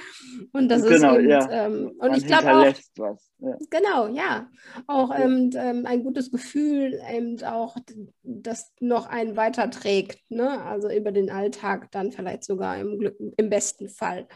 [0.52, 1.50] Und das genau, ist eben, ja.
[1.50, 3.32] ähm, und Man ich glaube auch, was.
[3.38, 3.58] Ja.
[3.68, 4.48] genau, ja,
[4.86, 5.24] auch ja.
[5.24, 7.76] Ähm, ähm, ein gutes Gefühl, eben auch,
[8.22, 10.62] das noch einen weiterträgt, ne?
[10.64, 14.26] also über den Alltag dann vielleicht sogar im, Glück, im besten Fall.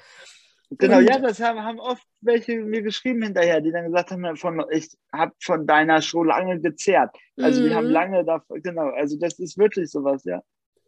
[0.71, 4.37] Genau, und, ja, das haben, haben oft welche mir geschrieben hinterher, die dann gesagt haben,
[4.37, 7.17] von, ich habe von deiner Show lange gezehrt.
[7.37, 7.93] Also die haben mhm.
[7.93, 10.43] lange davon, genau, also das ist wirklich sowas, ja.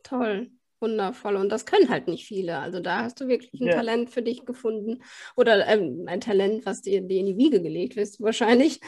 [0.05, 0.51] Toll.
[0.83, 1.37] Wundervoll.
[1.37, 2.59] Und das können halt nicht viele.
[2.59, 3.75] Also da hast du wirklich ein ja.
[3.75, 5.03] Talent für dich gefunden.
[5.37, 8.81] Oder ähm, ein Talent, was dir, dir in die Wiege gelegt ist, wahrscheinlich.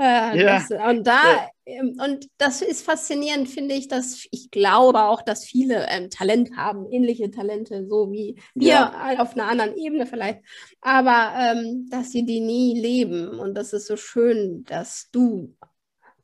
[0.00, 0.58] Äh, ja.
[0.58, 1.48] Das, und da, ja.
[1.66, 6.56] ähm, und das ist faszinierend, finde ich, dass ich glaube auch, dass viele ähm, Talent
[6.56, 10.40] haben, ähnliche Talente, so wie wir auf einer anderen Ebene vielleicht.
[10.80, 13.38] Aber ähm, dass sie die nie leben.
[13.38, 15.54] Und das ist so schön, dass du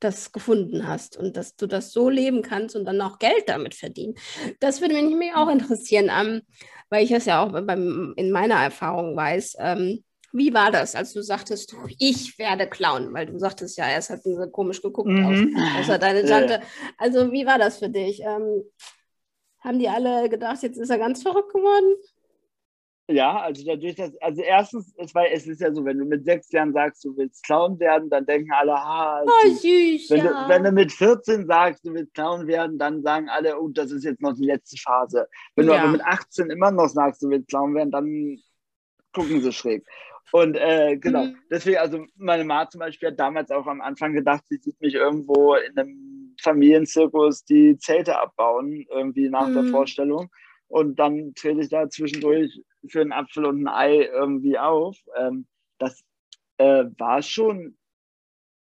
[0.01, 3.75] das gefunden hast und dass du das so leben kannst und dann auch Geld damit
[3.75, 4.15] verdienen.
[4.61, 6.43] Das würde mich auch interessieren, ähm,
[6.91, 9.57] weil ich es ja auch beim, in meiner Erfahrung weiß.
[9.59, 13.13] Ähm, wie war das, als du sagtest, ich werde Clown?
[13.15, 15.57] Weil du sagtest ja, erst hat so komisch geguckt, mhm.
[15.79, 16.61] außer deine Tante.
[16.99, 18.21] Also wie war das für dich?
[18.21, 18.63] Ähm,
[19.61, 21.97] haben die alle gedacht, jetzt ist er ganz verrückt geworden?
[23.11, 26.27] Ja, also dadurch, dass, also erstens, es, weil es ist ja so, wenn du mit
[26.27, 30.45] sechs Jahren sagst, du willst Clown werden, dann denken alle, ah, oh, süß, wenn, ja.
[30.45, 33.93] du, wenn du mit 14 sagst, du willst Clown werden, dann sagen alle, oh, das
[33.93, 35.27] ist jetzt noch die letzte Phase.
[35.57, 35.75] Wenn ja.
[35.75, 38.37] du aber mit 18 immer noch sagst, du willst Clown werden, dann
[39.15, 39.87] gucken sie schräg.
[40.33, 41.39] Und äh, genau, mhm.
[41.51, 44.95] deswegen, also meine Ma zum Beispiel hat damals auch am Anfang gedacht, sie sieht mich
[44.95, 49.55] irgendwo in einem Familienzirkus die Zelte abbauen, irgendwie nach mhm.
[49.55, 50.29] der Vorstellung
[50.69, 54.97] und dann trete ich da zwischendurch für einen Apfel und ein Ei irgendwie auf.
[55.17, 55.47] Ähm,
[55.79, 56.05] das
[56.59, 57.77] äh, war schon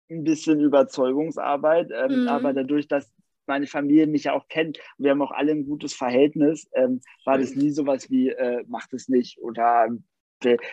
[0.10, 2.28] ein bisschen Überzeugungsarbeit, ähm, mhm.
[2.28, 3.12] aber dadurch, dass
[3.48, 7.38] meine Familie mich ja auch kennt, wir haben auch alle ein gutes Verhältnis, ähm, war
[7.38, 9.88] das nie sowas wie, äh, macht es nicht oder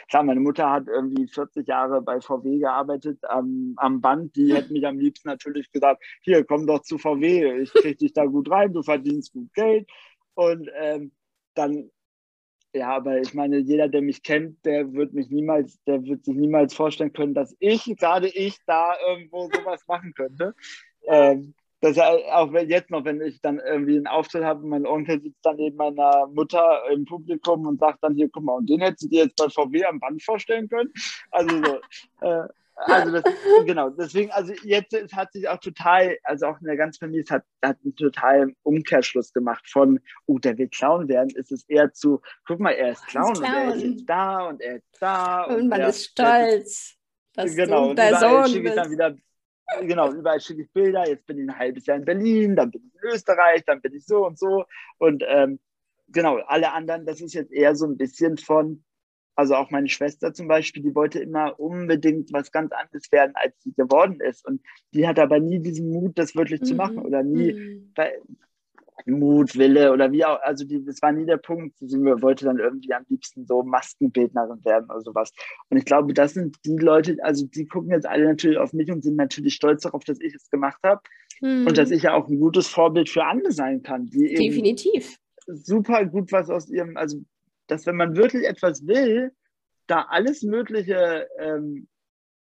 [0.09, 4.35] Klar, meine Mutter hat irgendwie 40 Jahre bei VW gearbeitet am, am Band.
[4.35, 8.15] Die hätte mich am liebsten natürlich gesagt, hier, komm doch zu VW, ich krieg dich
[8.15, 9.87] da gut rein, du verdienst gut Geld.
[10.35, 11.13] Und ähm,
[11.59, 11.91] dann,
[12.73, 16.37] ja, aber ich meine, jeder, der mich kennt, der wird mich niemals, der wird sich
[16.37, 20.55] niemals vorstellen können, dass ich, gerade ich, da irgendwo sowas machen könnte.
[21.07, 25.45] Ähm, das auch jetzt noch, wenn ich dann irgendwie einen Auftritt habe, mein Onkel sitzt
[25.45, 29.05] dann neben meiner Mutter im Publikum und sagt dann hier, guck mal, und den hättest
[29.05, 30.93] du dir jetzt bei VW am Band vorstellen können.
[31.31, 32.49] Also so, äh,
[32.87, 33.25] also das,
[33.67, 37.25] genau, deswegen, also jetzt es hat sich auch total, also auch in der ganzen Familie,
[37.25, 41.65] es hat, hat einen totalen Umkehrschluss gemacht von, oh, der will Clown werden, ist es
[41.69, 43.55] eher zu, guck mal, er ist Clown, ist Clown.
[43.55, 45.43] und er ist jetzt da und er ist da.
[45.45, 46.97] Und, und man der, ist stolz.
[47.37, 49.17] Ist, genau, und überall schicke ich dann wieder,
[49.83, 52.83] genau, überall schicke ich Bilder, jetzt bin ich ein halbes Jahr in Berlin, dann bin
[52.87, 54.65] ich in Österreich, dann bin ich so und so
[54.99, 55.61] und ähm,
[56.09, 58.85] genau, alle anderen, das ist jetzt eher so ein bisschen von,
[59.39, 63.55] also auch meine Schwester zum Beispiel, die wollte immer unbedingt was ganz anderes werden, als
[63.63, 64.45] sie geworden ist.
[64.45, 64.61] Und
[64.93, 66.65] die hat aber nie diesen Mut, das wirklich mhm.
[66.65, 67.93] zu machen oder nie mhm.
[69.07, 70.41] Mut, Wille oder wie auch.
[70.43, 71.77] Also die, das war nie der Punkt.
[71.79, 75.31] Sie wollte dann irgendwie am liebsten so Maskenbildnerin werden oder sowas.
[75.71, 78.91] Und ich glaube, das sind die Leute, also die gucken jetzt alle natürlich auf mich
[78.91, 81.01] und sind natürlich stolz darauf, dass ich es gemacht habe.
[81.41, 81.65] Mhm.
[81.69, 84.07] Und dass ich ja auch ein gutes Vorbild für andere sein kann.
[84.07, 85.17] Die Definitiv.
[85.47, 87.19] super gut was aus ihrem, also
[87.69, 89.33] dass wenn man wirklich etwas will,
[89.87, 91.89] da alles Mögliche ähm,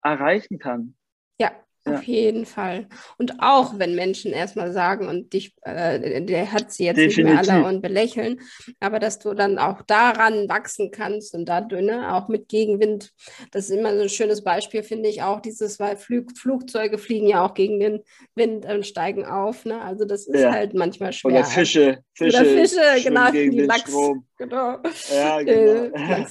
[0.02, 0.96] erreichen kann.
[1.40, 1.52] Ja,
[1.86, 1.96] ja.
[1.96, 2.88] Auf jeden Fall.
[3.18, 7.26] Und auch wenn Menschen erstmal sagen und dich, äh, der hat sie jetzt Definitiv.
[7.26, 8.40] nicht mehr alle und belächeln,
[8.80, 13.12] aber dass du dann auch daran wachsen kannst und da ne, auch mit Gegenwind,
[13.52, 17.28] das ist immer so ein schönes Beispiel, finde ich auch, dieses, weil Flug, Flugzeuge fliegen
[17.28, 18.02] ja auch gegen den
[18.34, 19.82] Wind und steigen auf, ne?
[19.82, 20.54] Also das ist ja.
[20.54, 21.32] halt manchmal schwer.
[21.32, 23.82] Oder Fische, Fische, Oder Fische, genau, die Lachs.
[23.82, 24.26] Strom.
[24.38, 24.78] genau.
[25.14, 25.90] Ja, genau.
[26.14, 26.26] Äh,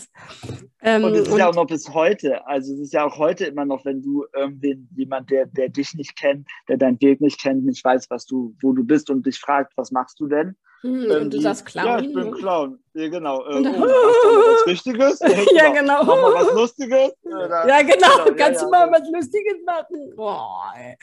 [0.82, 3.16] ähm, und es ist und, ja auch noch bis heute, also es ist ja auch
[3.18, 7.20] heute immer noch, wenn du irgendwie jemand, der, der dich nicht kennt, der deinen Weg
[7.20, 10.26] nicht kennt, nicht weiß, was du, wo du bist und dich fragt, was machst du
[10.26, 10.56] denn?
[10.82, 11.86] Hm, und du sagst Clown.
[11.86, 12.78] Ja, ich bin Clown.
[12.94, 13.44] Ja, genau.
[13.46, 15.20] Äh, oh, hast du was Richtiges?
[15.54, 16.02] Ja, genau.
[16.02, 17.12] Mach mal was Lustiges.
[17.22, 18.24] Oder, ja, genau.
[18.24, 18.36] genau.
[18.36, 20.12] Kannst ja, du ja, mal was Lustiges machen?
[20.16, 20.96] Boah, ey.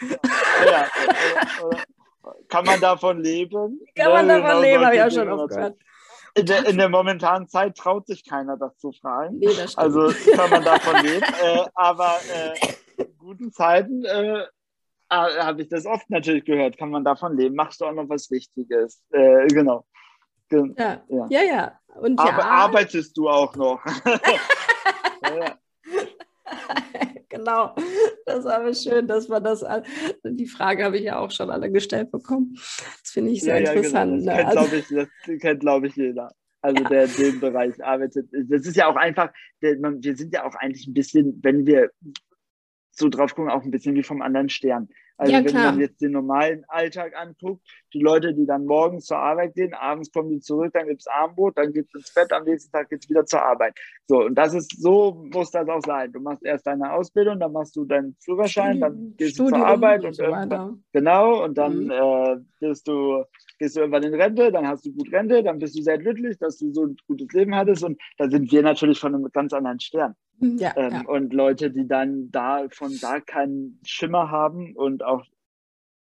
[0.66, 0.88] Ja,
[2.50, 3.80] kann man davon leben?
[3.96, 5.78] Kann man davon genau, leben, habe ich auch schon oft gehört.
[6.40, 9.40] In der, in der, momentanen Zeit traut sich keiner, das zu fragen.
[9.40, 11.24] Nee, das also kann man davon leben.
[11.24, 14.46] Äh, aber äh, in guten Zeiten äh,
[15.10, 16.78] habe ich das oft natürlich gehört.
[16.78, 17.56] Kann man davon leben?
[17.56, 19.04] Machst du auch noch was Wichtiges?
[19.12, 19.86] Äh, genau.
[20.50, 21.02] Gen ja.
[21.08, 21.42] ja, ja.
[21.42, 21.80] ja.
[21.96, 22.40] Und Ar ja.
[22.40, 23.84] Arbeitest du auch noch?
[25.24, 25.58] ja,
[27.30, 27.76] genau.
[28.26, 29.66] Das ist aber schön, dass man das.
[30.24, 32.54] Die Frage habe ich ja auch schon alle gestellt bekommen.
[32.56, 34.24] Das finde ich sehr ja, interessant.
[34.24, 34.68] Ja, genau.
[34.68, 34.78] Das, ne?
[34.78, 36.32] kennt, also, ich, das kennt, glaube ich, jeder.
[36.62, 36.90] Also ja.
[36.90, 38.28] der in dem Bereich arbeitet.
[38.32, 41.90] Das ist ja auch einfach, wir sind ja auch eigentlich ein bisschen, wenn wir
[42.92, 44.90] so drauf gucken, auch ein bisschen wie vom anderen Stern.
[45.20, 47.62] Also ja, wenn man jetzt den normalen Alltag anguckt,
[47.94, 51.08] die Leute, die dann morgens zur Arbeit gehen, abends kommen die zurück, dann gibt es
[51.08, 53.78] Armbrot, dann gibt es ins Bett, am nächsten Tag geht es wieder zur Arbeit.
[54.08, 56.14] So, und das ist, so muss das auch sein.
[56.14, 59.68] Du machst erst deine Ausbildung, dann machst du deinen Führerschein, dann gehst Studium du zur
[59.68, 60.24] Arbeit und, so
[60.94, 61.92] genau, und dann mhm.
[61.92, 63.26] äh, bist du
[63.60, 66.38] gehst du irgendwann in Rente, dann hast du gut Rente, dann bist du sehr glücklich,
[66.38, 67.84] dass du so ein gutes Leben hattest.
[67.84, 70.16] Und da sind wir natürlich von einem ganz anderen Stern.
[70.40, 71.02] Ja, ähm, ja.
[71.06, 75.26] Und Leute, die dann da von da keinen Schimmer haben und auch,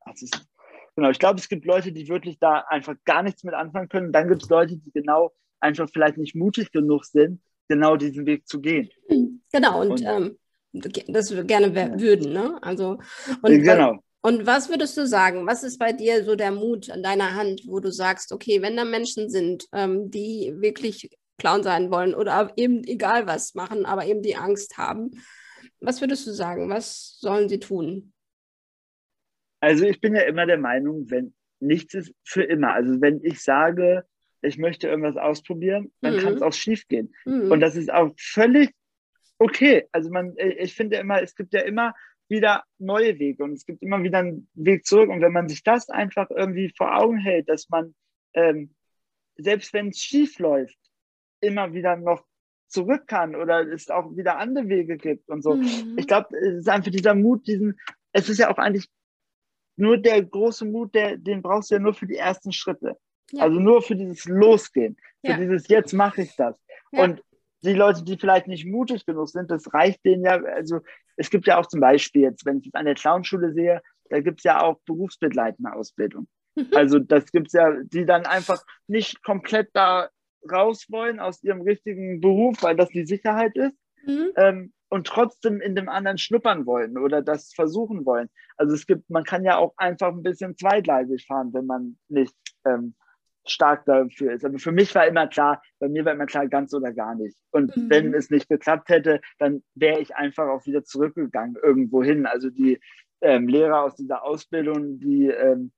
[0.01, 0.47] also ist,
[0.95, 4.11] genau, ich glaube, es gibt Leute, die wirklich da einfach gar nichts mit anfangen können.
[4.11, 8.47] Dann gibt es Leute, die genau einfach vielleicht nicht mutig genug sind, genau diesen Weg
[8.47, 8.89] zu gehen.
[9.51, 10.38] Genau, und, und ähm,
[10.73, 12.57] das gerne würden, ne?
[12.61, 12.97] Also,
[13.41, 13.99] und, genau.
[14.25, 15.45] Und was würdest du sagen?
[15.45, 18.77] Was ist bei dir so der Mut an deiner Hand, wo du sagst, okay, wenn
[18.77, 21.09] da Menschen sind, ähm, die wirklich
[21.43, 25.11] Clown sein wollen oder eben egal was machen, aber eben die Angst haben,
[25.81, 26.69] was würdest du sagen?
[26.69, 28.13] Was sollen sie tun?
[29.59, 32.73] Also ich bin ja immer der Meinung, wenn nichts ist für immer.
[32.73, 34.05] Also wenn ich sage,
[34.41, 36.19] ich möchte irgendwas ausprobieren, dann mhm.
[36.19, 37.13] kann es auch schief gehen.
[37.25, 37.51] Mhm.
[37.51, 38.71] Und das ist auch völlig
[39.37, 39.85] okay.
[39.91, 41.93] Also man, ich finde immer, es gibt ja immer
[42.29, 45.09] wieder neue Wege und es gibt immer wieder einen Weg zurück.
[45.09, 47.93] Und wenn man sich das einfach irgendwie vor Augen hält, dass man,
[48.33, 48.73] ähm,
[49.35, 50.77] selbst wenn es schief läuft,
[51.43, 52.25] immer wieder noch
[52.67, 55.55] zurück kann oder es auch wieder andere Wege gibt und so.
[55.55, 55.95] Mhm.
[55.97, 57.79] Ich glaube, es ist einfach dieser Mut, diesen,
[58.11, 58.89] es ist ja auch eigentlich
[59.75, 62.97] nur der große Mut, der, den brauchst du ja nur für die ersten Schritte.
[63.31, 63.43] Ja.
[63.43, 65.37] Also nur für dieses Losgehen, für ja.
[65.37, 66.59] dieses Jetzt mache ich das.
[66.91, 67.03] Ja.
[67.03, 67.23] Und
[67.63, 70.81] die Leute, die vielleicht nicht mutig genug sind, das reicht denen ja, also
[71.15, 74.19] es gibt ja auch zum Beispiel jetzt, wenn ich es an der Clownschule sehe, da
[74.19, 76.27] gibt es ja auch berufsbegleitende Ausbildung.
[76.55, 76.67] Mhm.
[76.75, 80.09] Also das gibt es ja, die dann einfach nicht komplett da
[80.51, 83.77] raus wollen aus ihrem richtigen Beruf, weil das die Sicherheit ist.
[84.05, 84.31] Mhm.
[84.35, 88.29] Ähm, und trotzdem in dem anderen schnuppern wollen oder das versuchen wollen.
[88.57, 92.35] Also es gibt, man kann ja auch einfach ein bisschen zweigleisig fahren, wenn man nicht
[92.63, 92.93] ähm,
[93.45, 94.45] stark dafür ist.
[94.45, 97.35] Aber für mich war immer klar, bei mir war immer klar, ganz oder gar nicht.
[97.51, 97.89] Und mhm.
[97.89, 102.25] wenn es nicht geklappt hätte, dann wäre ich einfach auch wieder zurückgegangen irgendwo hin.
[102.25, 102.79] Also die
[103.21, 105.71] ähm, Lehrer aus dieser Ausbildung, die ähm,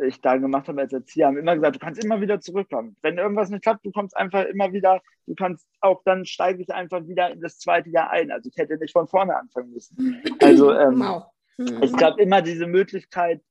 [0.00, 2.96] ich da gemacht habe als Erzieher, haben immer gesagt, du kannst immer wieder zurückkommen.
[3.02, 6.72] Wenn irgendwas nicht klappt, du kommst einfach immer wieder, du kannst auch, dann steige ich
[6.72, 8.30] einfach wieder in das zweite Jahr ein.
[8.30, 10.22] Also ich hätte nicht von vorne anfangen müssen.
[10.40, 11.24] Also ähm, wow.
[11.58, 11.82] mhm.
[11.82, 13.42] es gab immer diese Möglichkeit,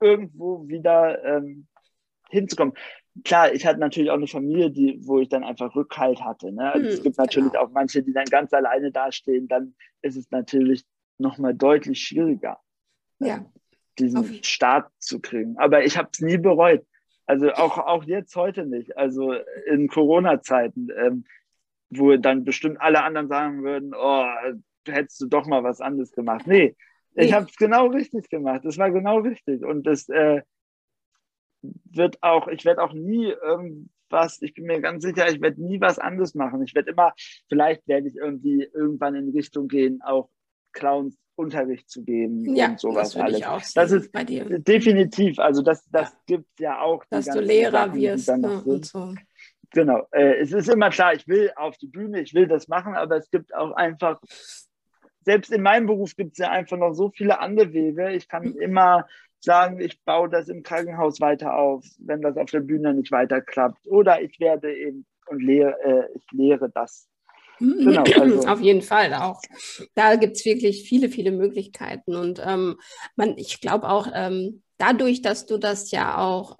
[0.00, 1.66] irgendwo wieder ähm,
[2.28, 2.74] hinzukommen.
[3.24, 6.52] Klar, ich hatte natürlich auch eine Familie, die, wo ich dann einfach Rückhalt hatte.
[6.52, 6.72] Ne?
[6.72, 7.64] Also hm, es gibt natürlich genau.
[7.64, 9.46] auch manche, die dann ganz alleine dastehen.
[9.46, 10.84] Dann ist es natürlich
[11.16, 12.58] nochmal deutlich schwieriger,
[13.20, 13.44] ja.
[13.98, 14.42] Diesen.
[14.44, 15.56] Start zu kriegen.
[15.58, 16.84] Aber ich habe es nie bereut.
[17.26, 18.96] Also auch, auch jetzt heute nicht.
[18.96, 19.32] Also
[19.66, 21.24] in Corona-Zeiten, ähm,
[21.90, 24.26] wo dann bestimmt alle anderen sagen würden, oh,
[24.86, 26.46] hättest du doch mal was anderes gemacht.
[26.46, 26.76] Nee,
[27.14, 28.62] ich habe es genau richtig gemacht.
[28.64, 29.64] Das war genau richtig.
[29.64, 30.42] Und das, äh,
[31.90, 35.80] wird auch, ich werde auch nie irgendwas, ich bin mir ganz sicher, ich werde nie
[35.80, 36.62] was anderes machen.
[36.62, 37.12] Ich werde immer,
[37.48, 40.28] vielleicht werde ich irgendwie irgendwann in Richtung gehen, auch
[40.72, 43.38] Clowns Unterricht zu geben ja, und sowas das alles.
[43.38, 44.44] Ich auch das ist bei dir.
[44.58, 46.18] definitiv, also das, das ja.
[46.26, 47.04] gibt es ja auch.
[47.10, 49.14] Dass du Lehrer Sachen, wirst ne, und so.
[49.72, 52.94] Genau, äh, es ist immer klar, ich will auf die Bühne, ich will das machen,
[52.94, 54.20] aber es gibt auch einfach,
[55.24, 58.12] selbst in meinem Beruf gibt es ja einfach noch so viele andere Wege.
[58.12, 58.60] Ich kann mhm.
[58.60, 59.06] immer
[59.40, 63.40] sagen, ich baue das im Krankenhaus weiter auf, wenn das auf der Bühne nicht weiter
[63.40, 63.86] klappt.
[63.86, 67.08] Oder ich werde eben und lehre, äh, ich lehre das.
[67.58, 68.46] Genau, also.
[68.48, 69.40] Auf jeden Fall auch.
[69.94, 72.14] Da gibt es wirklich viele, viele Möglichkeiten.
[72.14, 72.78] Und ähm,
[73.16, 76.58] man, ich glaube auch, ähm, dadurch, dass du das ja auch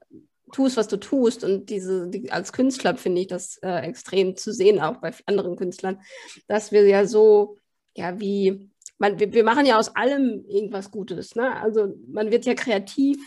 [0.53, 1.45] tust, was du tust.
[1.45, 5.57] Und diese, die, als Künstler finde ich das äh, extrem zu sehen, auch bei anderen
[5.57, 6.01] Künstlern,
[6.47, 7.59] dass wir ja so,
[7.97, 11.35] ja, wie, man, wir, wir machen ja aus allem irgendwas Gutes.
[11.35, 11.55] Ne?
[11.61, 13.19] Also man wird ja kreativ,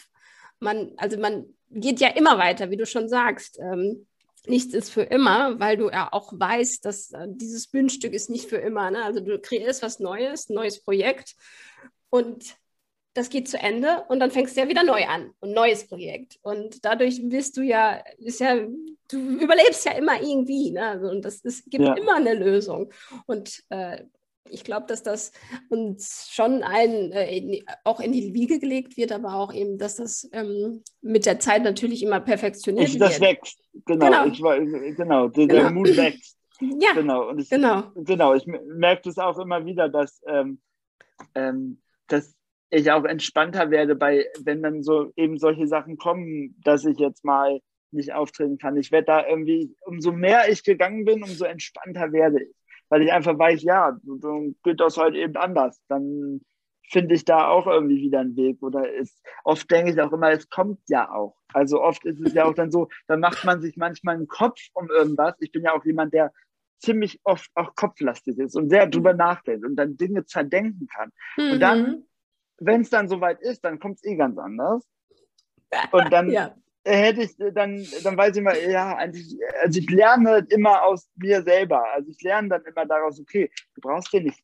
[0.59, 3.59] man, also man geht ja immer weiter, wie du schon sagst.
[3.59, 4.07] Ähm,
[4.49, 8.49] nichts ist für immer, weil du ja auch weißt, dass äh, dieses Bühnenstück ist nicht
[8.49, 8.91] für immer.
[8.91, 9.03] Ne?
[9.03, 11.35] Also du kreierst was Neues, ein neues Projekt
[12.09, 12.55] und
[13.17, 16.37] das geht zu Ende und dann fängst du ja wieder neu an, ein neues Projekt.
[16.43, 18.55] Und dadurch bist du ja, ist ja,
[19.09, 20.69] du überlebst ja immer irgendwie.
[20.69, 20.85] Ne?
[20.85, 21.95] Also, und das ist, gibt ja.
[21.95, 22.91] immer eine Lösung.
[23.25, 24.03] Und äh,
[24.51, 25.31] ich glaube, dass das
[25.69, 30.29] uns schon ein, äh, auch in die Wiege gelegt wird, aber auch eben, dass das
[30.33, 33.21] ähm, mit der Zeit natürlich immer perfektioniert ich, das wird.
[33.21, 34.23] Das wächst, genau.
[34.23, 35.61] Genau, ich genau, der, genau.
[35.61, 36.35] der Mut wächst.
[36.59, 37.29] Ja, genau.
[37.29, 37.83] Und ich, genau.
[37.95, 38.33] genau.
[38.33, 40.59] Ich merke das auch immer wieder, dass, ähm,
[41.35, 42.35] ähm, dass
[42.71, 47.23] ich auch entspannter werde, bei, wenn dann so eben solche Sachen kommen, dass ich jetzt
[47.23, 48.75] mal nicht auftreten kann.
[48.75, 52.56] Ich werde da irgendwie, umso mehr ich gegangen bin, umso entspannter werde ich
[52.89, 55.81] weil ich einfach weiß, ja, dann geht das halt eben anders.
[55.87, 56.41] Dann
[56.89, 58.61] finde ich da auch irgendwie wieder einen Weg.
[58.61, 61.35] Oder ist, oft denke ich auch immer, es kommt ja auch.
[61.53, 64.59] Also oft ist es ja auch dann so, da macht man sich manchmal einen Kopf
[64.73, 65.35] um irgendwas.
[65.39, 66.31] Ich bin ja auch jemand, der
[66.79, 71.11] ziemlich oft auch kopflastig ist und sehr drüber nachdenkt und dann Dinge zerdenken kann.
[71.35, 71.51] Mhm.
[71.51, 72.03] Und dann,
[72.59, 74.87] wenn es dann soweit ist, dann kommt es eh ganz anders.
[75.91, 76.55] Und dann, ja
[76.87, 81.43] hätte ich, dann, dann weiß ich mal, ja, eigentlich, also ich lerne immer aus mir
[81.43, 81.83] selber.
[81.93, 84.39] Also ich lerne dann immer daraus, okay, du brauchst dir nicht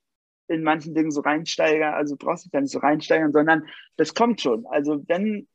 [0.48, 3.66] in manchen Dingen so reinsteigern, also du brauchst dich da nicht so reinsteigern, sondern
[3.96, 4.66] das kommt schon.
[4.68, 5.48] Also wenn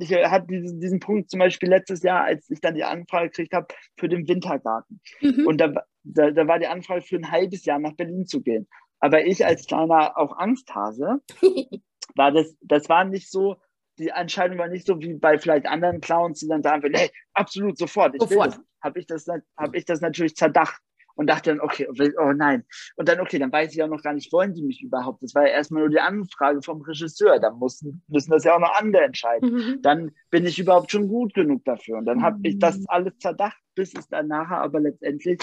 [0.00, 3.52] ich hatte diesen, diesen Punkt zum Beispiel letztes Jahr, als ich dann die Anfrage gekriegt
[3.52, 3.66] habe
[3.98, 5.00] für den Wintergarten.
[5.20, 5.46] Mhm.
[5.46, 5.74] Und da,
[6.04, 8.66] da, da war die Anfrage für ein halbes Jahr nach Berlin zu gehen.
[8.98, 11.20] Aber ich als kleiner auch Angsthase,
[12.14, 13.56] war das, das war nicht so,
[14.00, 17.76] die Entscheidung war nicht so wie bei vielleicht anderen Clowns, die dann sagen, hey, absolut
[17.76, 18.14] sofort.
[18.14, 18.58] Ich sofort.
[18.82, 19.26] Habe ich, das,
[19.58, 20.80] hab ich das natürlich zerdacht
[21.16, 21.86] und dachte dann, okay,
[22.18, 22.64] oh nein.
[22.96, 25.22] Und dann, okay, dann weiß ich auch noch gar nicht, wollen die mich überhaupt?
[25.22, 27.38] Das war ja erstmal nur die Anfrage vom Regisseur.
[27.38, 29.52] Da müssen, müssen das ja auch noch andere entscheiden.
[29.52, 29.82] Mhm.
[29.82, 31.98] Dann bin ich überhaupt schon gut genug dafür.
[31.98, 32.86] Und dann habe ich das mhm.
[32.88, 35.40] alles zerdacht, bis es dann nachher aber letztendlich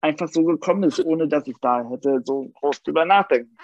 [0.00, 3.56] einfach so gekommen ist, ohne dass ich da hätte so groß drüber nachdenken.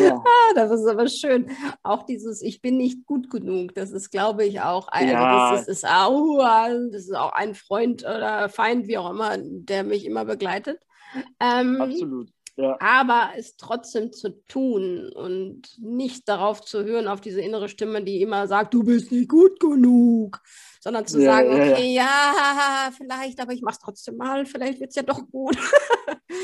[0.00, 0.14] Ja.
[0.24, 1.50] ah, das ist aber schön.
[1.82, 5.22] Auch dieses Ich bin nicht gut genug, das ist, glaube ich, auch ein, ja.
[5.22, 6.38] also das, ist, ist, auch,
[6.90, 10.80] das ist auch ein Freund oder Feind, wie auch immer, der mich immer begleitet.
[11.40, 12.30] Ähm, Absolut.
[12.56, 12.76] Ja.
[12.80, 18.20] Aber es trotzdem zu tun und nicht darauf zu hören, auf diese innere Stimme, die
[18.20, 20.38] immer sagt, du bist nicht gut genug,
[20.80, 24.80] sondern zu ja, sagen, okay, ja, ja, vielleicht, aber ich mache es trotzdem mal, vielleicht
[24.80, 25.56] wird es ja doch gut.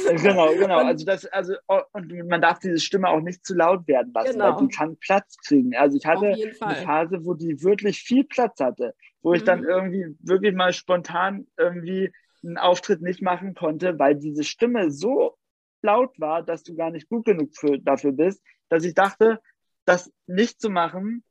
[0.06, 0.78] genau, genau.
[0.88, 4.32] Also das, also oh, und man darf diese Stimme auch nicht zu laut werden lassen,
[4.32, 4.56] genau.
[4.56, 5.76] weil die kann Platz kriegen.
[5.76, 9.46] Also ich hatte eine Phase, wo die wirklich viel Platz hatte, wo ich mhm.
[9.46, 12.11] dann irgendwie wirklich mal spontan irgendwie
[12.42, 15.38] einen Auftritt nicht machen konnte, weil diese Stimme so
[15.83, 19.41] laut war, dass du gar nicht gut genug für, dafür bist, dass ich dachte,
[19.85, 21.24] das nicht zu machen,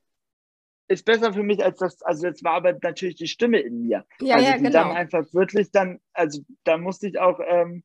[0.87, 4.05] ist besser für mich als das, also jetzt war aber natürlich die Stimme in mir.
[4.21, 4.71] Ja, also ja, die genau.
[4.71, 7.83] dann einfach wirklich dann, also da musste ich auch, ähm,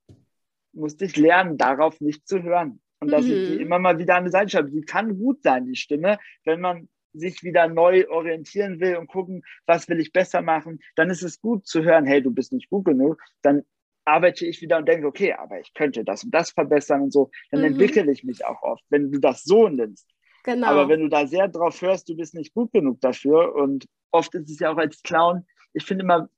[0.72, 2.80] musste ich lernen, darauf nicht zu hören.
[3.00, 3.32] Und dass mhm.
[3.32, 3.60] ich die mhm.
[3.60, 4.70] immer mal wieder an die Seite schreibe.
[4.70, 9.42] Die kann gut sein, die Stimme, wenn man sich wieder neu orientieren will und gucken,
[9.66, 12.70] was will ich besser machen, dann ist es gut zu hören, hey, du bist nicht
[12.70, 13.20] gut genug.
[13.42, 13.64] Dann
[14.04, 17.30] arbeite ich wieder und denke, okay, aber ich könnte das und das verbessern und so,
[17.50, 17.66] dann mhm.
[17.66, 20.08] entwickle ich mich auch oft, wenn du das so nimmst.
[20.44, 20.66] Genau.
[20.66, 24.34] Aber wenn du da sehr drauf hörst, du bist nicht gut genug dafür und oft
[24.34, 26.28] ist es ja auch als Clown, ich finde immer,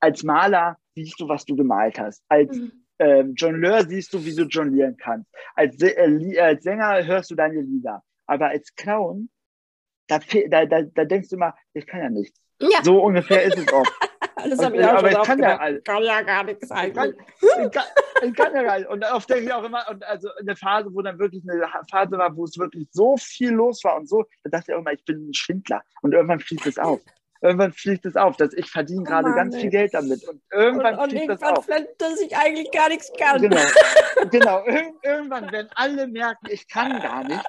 [0.00, 2.24] als Maler siehst du, was du gemalt hast.
[2.28, 2.72] Als mhm.
[2.98, 5.30] ähm, Jongleur siehst du, wie du jonglieren kannst.
[5.54, 8.02] Als, äh, als Sänger hörst du deine Lieder.
[8.26, 9.30] Aber als Clown,
[10.08, 10.18] da,
[10.48, 12.41] da, da, da denkst du immer, ich kann ja nichts.
[12.62, 12.82] Ja.
[12.82, 13.92] So ungefähr ist es oft.
[14.48, 17.14] Das habe ich auch aber schon ich kann ja, kann ja gar nichts eigentlich.
[17.40, 17.84] Ich kann,
[18.24, 18.88] ich kann ja gar nicht.
[18.88, 22.18] Und oft denke ich auch immer, und also eine Phase, wo dann wirklich eine Phase
[22.18, 24.92] war, wo es wirklich so viel los war und so, da dachte ich auch immer,
[24.92, 25.82] ich bin ein Schwindler.
[26.00, 27.00] Und irgendwann fließt es auf
[27.42, 30.26] irgendwann fliegt es auf, dass ich verdiene oh gerade ganz viel Geld damit.
[30.26, 31.68] Und irgendwann und, fliegt und das auf.
[31.68, 33.42] Und dass ich eigentlich gar nichts kann.
[33.42, 33.60] Genau,
[34.30, 34.64] genau.
[34.66, 37.44] Ir irgendwann werden alle merken, ich kann gar nicht.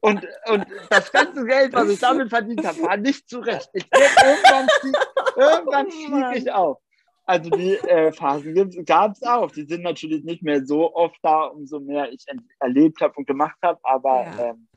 [0.00, 3.68] Und, und das ganze Geld, was ich damit verdient habe, war nicht zurecht.
[3.74, 4.98] Ich, irgendwann fliege
[5.36, 6.78] irgendwann flieg ich auf.
[7.24, 9.50] Also die äh, Phasen gab es auch.
[9.50, 12.24] Die sind natürlich nicht mehr so oft da, umso mehr ich
[12.58, 13.78] erlebt habe und gemacht habe.
[13.82, 14.50] Aber ja.
[14.50, 14.68] ähm,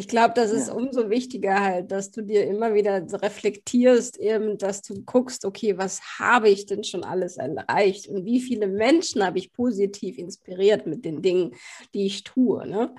[0.00, 0.74] ich glaube, das ist ja.
[0.74, 6.00] umso wichtiger halt, dass du dir immer wieder reflektierst, eben, dass du guckst, okay, was
[6.18, 11.04] habe ich denn schon alles erreicht und wie viele Menschen habe ich positiv inspiriert mit
[11.04, 11.54] den Dingen,
[11.92, 12.66] die ich tue.
[12.66, 12.94] Ne?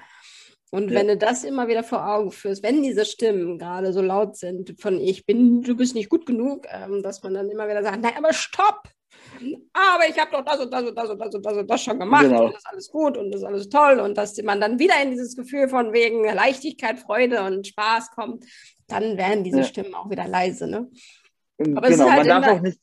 [0.69, 0.99] Und ja.
[0.99, 4.79] wenn du das immer wieder vor Augen führst, wenn diese Stimmen gerade so laut sind
[4.79, 7.99] von ich bin, du bist nicht gut genug, ähm, dass man dann immer wieder sagt,
[7.99, 8.83] nein, aber stopp!
[9.73, 11.83] Aber ich habe doch das und das und das und das und das und das
[11.83, 12.45] schon gemacht genau.
[12.45, 15.01] und das ist alles gut und das ist alles toll und dass man dann wieder
[15.01, 18.45] in dieses Gefühl von wegen Leichtigkeit, Freude und Spaß kommt,
[18.87, 19.63] dann werden diese ja.
[19.63, 20.67] Stimmen auch wieder leise.
[20.67, 20.89] Ne?
[21.75, 22.79] Aber genau, halt man darf auch nicht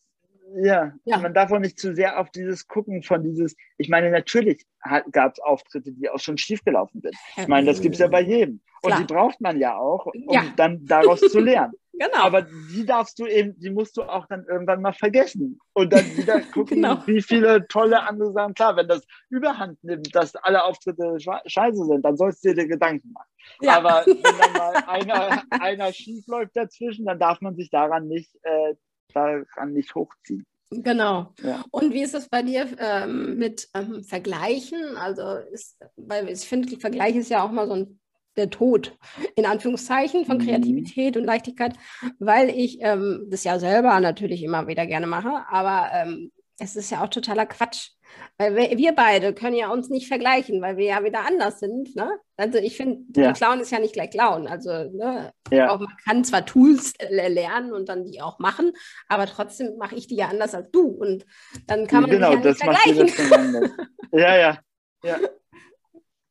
[0.56, 4.10] ja, ja, man darf auch nicht zu sehr auf dieses Gucken von dieses, ich meine,
[4.10, 4.64] natürlich
[5.10, 7.14] gab es Auftritte, die auch schon schiefgelaufen sind.
[7.36, 8.60] Ich meine, das gibt es ja bei jedem.
[8.82, 9.00] Und Klar.
[9.00, 10.44] die braucht man ja auch, um ja.
[10.56, 11.74] dann daraus zu lernen.
[11.98, 12.18] Genau.
[12.18, 15.58] Aber die darfst du eben, die musst du auch dann irgendwann mal vergessen.
[15.72, 17.02] Und dann wieder gucken, genau.
[17.06, 18.54] wie viele tolle andere Sachen.
[18.54, 23.12] Klar, wenn das überhand nimmt, dass alle Auftritte scheiße sind, dann sollst du dir Gedanken
[23.12, 23.28] machen.
[23.62, 23.78] Ja.
[23.78, 28.32] Aber wenn dann mal einer, einer schief läuft dazwischen, dann darf man sich daran nicht
[28.42, 28.74] äh,
[29.14, 30.44] daran nicht hochziehen.
[30.70, 31.32] Genau.
[31.42, 31.64] Ja.
[31.70, 34.96] Und wie ist es bei dir ähm, mit ähm, Vergleichen?
[34.96, 38.00] Also ist, weil ich finde, Vergleich ist ja auch mal so ein
[38.38, 38.96] der Tod,
[39.34, 40.42] in Anführungszeichen, von mhm.
[40.42, 41.74] Kreativität und Leichtigkeit,
[42.18, 46.90] weil ich ähm, das ja selber natürlich immer wieder gerne mache, aber ähm, es ist
[46.90, 47.90] ja auch totaler Quatsch.
[48.38, 51.94] Weil wir, wir, beide können ja uns nicht vergleichen, weil wir ja wieder anders sind.
[51.94, 52.10] Ne?
[52.36, 53.32] Also ich finde, ja.
[53.32, 54.46] Clown ist ja nicht gleich Clown.
[54.46, 55.70] Also ne, ja.
[55.70, 58.72] auch, man kann zwar Tools lernen und dann die auch machen,
[59.08, 60.86] aber trotzdem mache ich die ja anders als du.
[60.88, 61.26] Und
[61.66, 63.72] dann kann man genau, ja nicht vergleichen.
[64.12, 64.58] ja, ja.
[65.04, 65.16] Ja,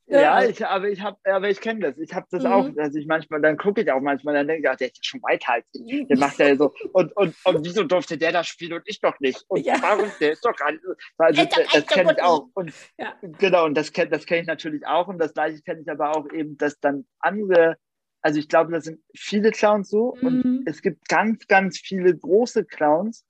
[0.08, 1.97] ja, ich, aber ich habe, aber ich kenne das.
[1.97, 2.51] Ich habe das mhm.
[2.51, 5.05] auch, dass ich manchmal, dann gucke ich auch manchmal, dann denke ich, ach, der ist
[5.05, 6.08] schon weiter als ich.
[6.08, 6.74] Der macht ja so.
[6.93, 9.43] Und, und, und wieso durfte der das spielen und ich doch nicht?
[9.49, 9.76] Und ja.
[9.82, 10.10] warum?
[10.22, 10.82] Der ist doch nicht.
[11.18, 12.47] Also, das, das kenne ich auch.
[12.53, 13.16] Und, ja.
[13.22, 15.08] Genau, und das kenne das kenn ich natürlich auch.
[15.08, 17.78] Und das gleiche kenne ich aber auch eben, dass dann andere,
[18.22, 20.16] also ich glaube, das sind viele Clowns so.
[20.22, 20.28] Mhm.
[20.28, 23.26] Und es gibt ganz, ganz viele große Clowns,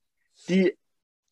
[0.47, 0.77] die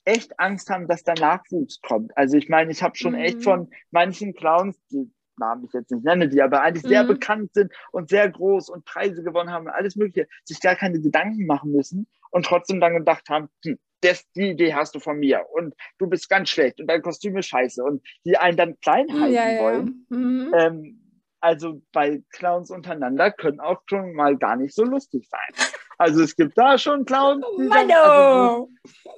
[0.06, 2.16] echt Angst haben, dass da Nachwuchs kommt.
[2.18, 3.20] Also ich meine, ich habe schon mhm.
[3.20, 6.90] echt von manchen Clowns, die Namen ich jetzt nicht nenne, die aber eigentlich mhm.
[6.90, 10.76] sehr bekannt sind und sehr groß und Preise gewonnen haben und alles Mögliche, sich gar
[10.76, 15.00] keine Gedanken machen müssen und trotzdem dann gedacht haben, hm, das, die Idee hast du
[15.00, 18.58] von mir und du bist ganz schlecht und dein Kostüm ist scheiße und die einen
[18.58, 20.06] dann klein halten ja, wollen.
[20.10, 20.18] Ja.
[20.18, 20.54] Mhm.
[20.54, 21.02] Ähm,
[21.40, 25.68] also bei Clowns untereinander können auch schon mal gar nicht so lustig sein.
[25.98, 27.46] Also es gibt da schon Clowns.
[27.58, 28.70] Die dann, also,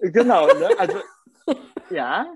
[0.02, 0.70] genau, ne?
[0.78, 1.00] also
[1.90, 2.34] ja,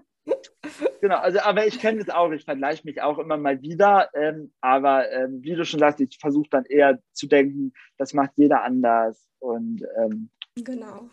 [1.01, 4.53] genau, also aber ich kenne das auch, ich vergleiche mich auch immer mal wieder, ähm,
[4.61, 8.63] aber ähm, wie du schon sagst, ich versuche dann eher zu denken, das macht jeder
[8.63, 11.09] anders und ähm, genau.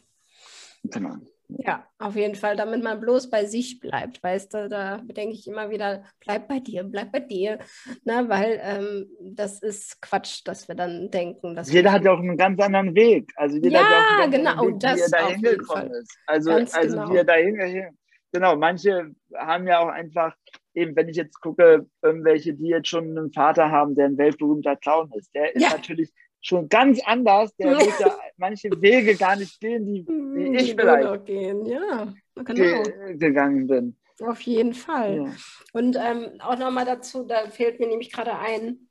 [0.84, 1.16] Genau.
[1.48, 5.48] Ja, auf jeden Fall, damit man bloß bei sich bleibt, weißt du, da denke ich
[5.48, 7.58] immer wieder, bleib bei dir, bleib bei dir,
[8.04, 12.18] ne, weil ähm, das ist Quatsch, dass wir dann denken, dass jeder hat ja auch
[12.18, 15.00] einen ganz anderen Weg, also jeder ja, hat ja auch einen genau, Weg, das wie
[15.00, 17.12] er da hingekommen ist, also, also genau.
[17.12, 17.98] wie er da hingekommen
[18.32, 20.34] genau, manche haben ja auch einfach,
[20.74, 24.76] eben wenn ich jetzt gucke, irgendwelche, die jetzt schon einen Vater haben, der ein weltberühmter
[24.76, 25.70] Clown ist, der ist ja.
[25.70, 30.74] natürlich schon ganz anders, der wird ja manche Wege gar nicht gehen, die, die ich
[30.74, 31.66] vielleicht gehen.
[31.66, 32.82] Ja, genau.
[32.82, 33.96] ge gegangen bin.
[34.20, 35.16] Auf jeden Fall.
[35.16, 35.32] Ja.
[35.72, 38.88] Und ähm, auch nochmal dazu, da fehlt mir nämlich gerade ein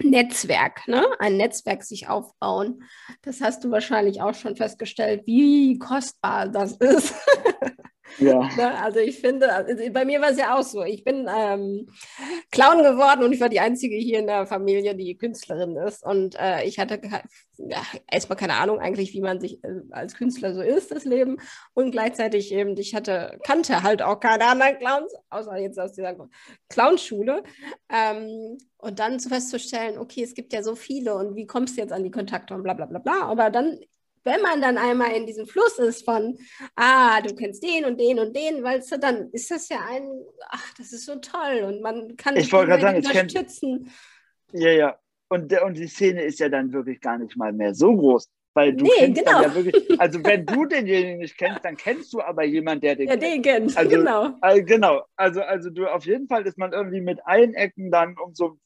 [0.00, 1.04] Netzwerk, ne?
[1.18, 2.82] ein Netzwerk sich aufbauen.
[3.22, 7.14] Das hast du wahrscheinlich auch schon festgestellt, wie kostbar das ist.
[8.18, 8.48] Ja.
[8.58, 10.82] Ne, also ich finde, also bei mir war es ja auch so.
[10.82, 11.88] Ich bin ähm,
[12.50, 16.04] Clown geworden und ich war die Einzige hier in der Familie, die Künstlerin ist.
[16.04, 17.00] Und äh, ich hatte
[17.58, 21.38] ja, erstmal keine Ahnung eigentlich, wie man sich äh, als Künstler so ist, das Leben.
[21.74, 26.16] Und gleichzeitig eben, ich hatte, kannte halt auch keine anderen Clowns, außer jetzt aus dieser
[26.68, 27.42] Clownschule.
[27.92, 31.80] Ähm, und dann zu festzustellen, okay, es gibt ja so viele und wie kommst du
[31.80, 33.22] jetzt an die Kontakte und bla bla bla bla.
[33.22, 33.78] Aber dann
[34.28, 36.38] wenn man dann einmal in diesem Fluss ist von,
[36.76, 40.08] ah, du kennst den und den und den, weil dann ist das ja ein,
[40.48, 43.90] ach, das ist so toll und man kann ich wollte sagen, unterstützen.
[44.50, 44.98] Kenn, ja, ja.
[45.30, 48.28] Und, und die Szene ist ja dann wirklich gar nicht mal mehr so groß.
[48.54, 49.42] Weil du nee, kennst genau.
[49.42, 53.08] ja wirklich, also wenn du denjenigen nicht kennst, dann kennst du aber jemanden, der den,
[53.08, 53.76] ja, den kennt.
[53.76, 54.30] Also, genau.
[54.40, 55.02] Also, genau.
[55.16, 58.58] Also, also du auf jeden Fall ist man irgendwie mit allen Ecken dann um so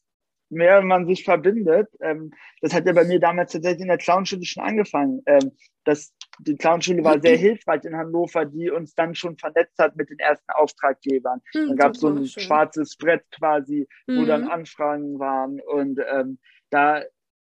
[0.52, 1.88] mehr man sich verbindet.
[2.00, 5.22] Ähm, das hat ja bei mir damals tatsächlich in der Clownschule schon angefangen.
[5.26, 5.52] Ähm,
[5.84, 10.10] das, die Clownschule war sehr hilfreich in Hannover, die uns dann schon vernetzt hat mit
[10.10, 11.40] den ersten Auftraggebern.
[11.54, 12.42] Mhm, dann gab es so ein schön.
[12.42, 14.26] schwarzes Brett quasi, wo mhm.
[14.26, 16.38] dann Anfragen waren und ähm,
[16.70, 17.02] da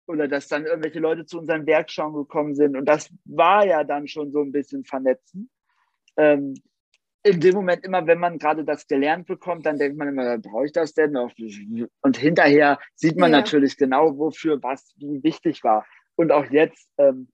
[0.06, 2.76] oder dass dann irgendwelche Leute zu unseren Werkschauen gekommen sind.
[2.76, 5.50] Und das war ja dann schon so ein bisschen vernetzen.
[6.18, 6.56] Ähm,
[7.24, 10.66] in dem Moment immer, wenn man gerade das gelernt bekommt, dann denkt man immer, brauche
[10.66, 11.32] ich das denn noch?
[12.02, 13.40] Und hinterher sieht man ja.
[13.40, 15.86] natürlich genau, wofür was wie wichtig war.
[16.16, 17.30] Und auch jetzt, ähm,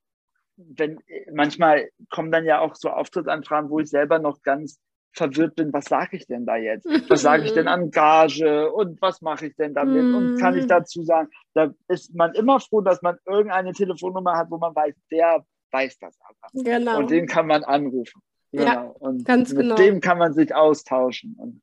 [0.57, 0.99] wenn
[1.33, 4.79] manchmal kommen dann ja auch so Auftrittsanfragen, wo ich selber noch ganz
[5.13, 6.85] verwirrt bin, was sage ich denn da jetzt?
[7.09, 10.03] Was sage ich denn an Gage und was mache ich denn damit?
[10.15, 10.69] Und kann ich mhm.
[10.69, 14.93] dazu sagen, da ist man immer froh, dass man irgendeine Telefonnummer hat, wo man weiß,
[15.11, 16.63] der weiß das aber.
[16.63, 16.99] Genau.
[16.99, 18.21] Und den kann man anrufen.
[18.51, 18.65] Genau.
[18.65, 19.75] Ja, und ganz mit genau.
[19.75, 21.35] dem kann man sich austauschen.
[21.37, 21.61] Und,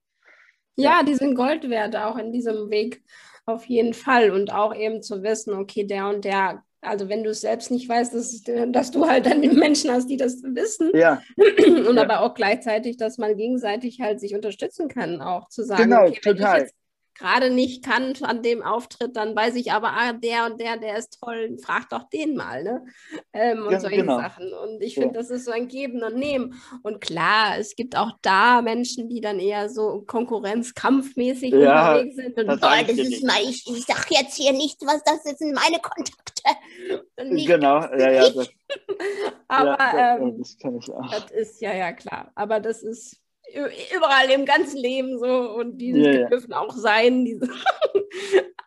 [0.76, 3.02] ja, ja, die sind Gold wert, auch in diesem Weg
[3.44, 4.30] auf jeden Fall.
[4.30, 7.88] Und auch eben zu wissen, okay, der und der also wenn du es selbst nicht
[7.88, 10.92] weißt, dass, dass, du halt dann die Menschen hast, die das wissen.
[10.94, 11.20] Ja.
[11.36, 12.02] Und ja.
[12.02, 16.20] aber auch gleichzeitig, dass man gegenseitig halt sich unterstützen kann, auch zu sagen, genau, okay,
[16.22, 16.70] total
[17.18, 20.96] gerade nicht kann an dem Auftritt, dann weiß ich aber, ah, der und der, der
[20.98, 22.84] ist toll, frag doch den mal, ne?
[23.32, 24.18] Ähm, und ja, solche genau.
[24.18, 24.52] Sachen.
[24.52, 25.20] Und ich finde, ja.
[25.20, 26.60] das ist so ein Geben und Nehmen.
[26.82, 32.38] Und klar, es gibt auch da Menschen, die dann eher so konkurrenzkampfmäßig ja, unterwegs sind.
[32.38, 35.54] Und das, oh, das ist mal, ich, ich sag jetzt hier nicht, was das sind
[35.54, 37.46] meine Kontakte.
[37.46, 38.30] genau, ja, ja.
[38.30, 38.48] Das,
[39.48, 41.10] aber ja, ähm, das kann ich auch.
[41.10, 42.32] Das ist ja, ja, klar.
[42.34, 43.20] Aber das ist
[43.54, 46.58] überall im ganzen Leben so und die ja, dürfen ja.
[46.58, 47.40] auch sein.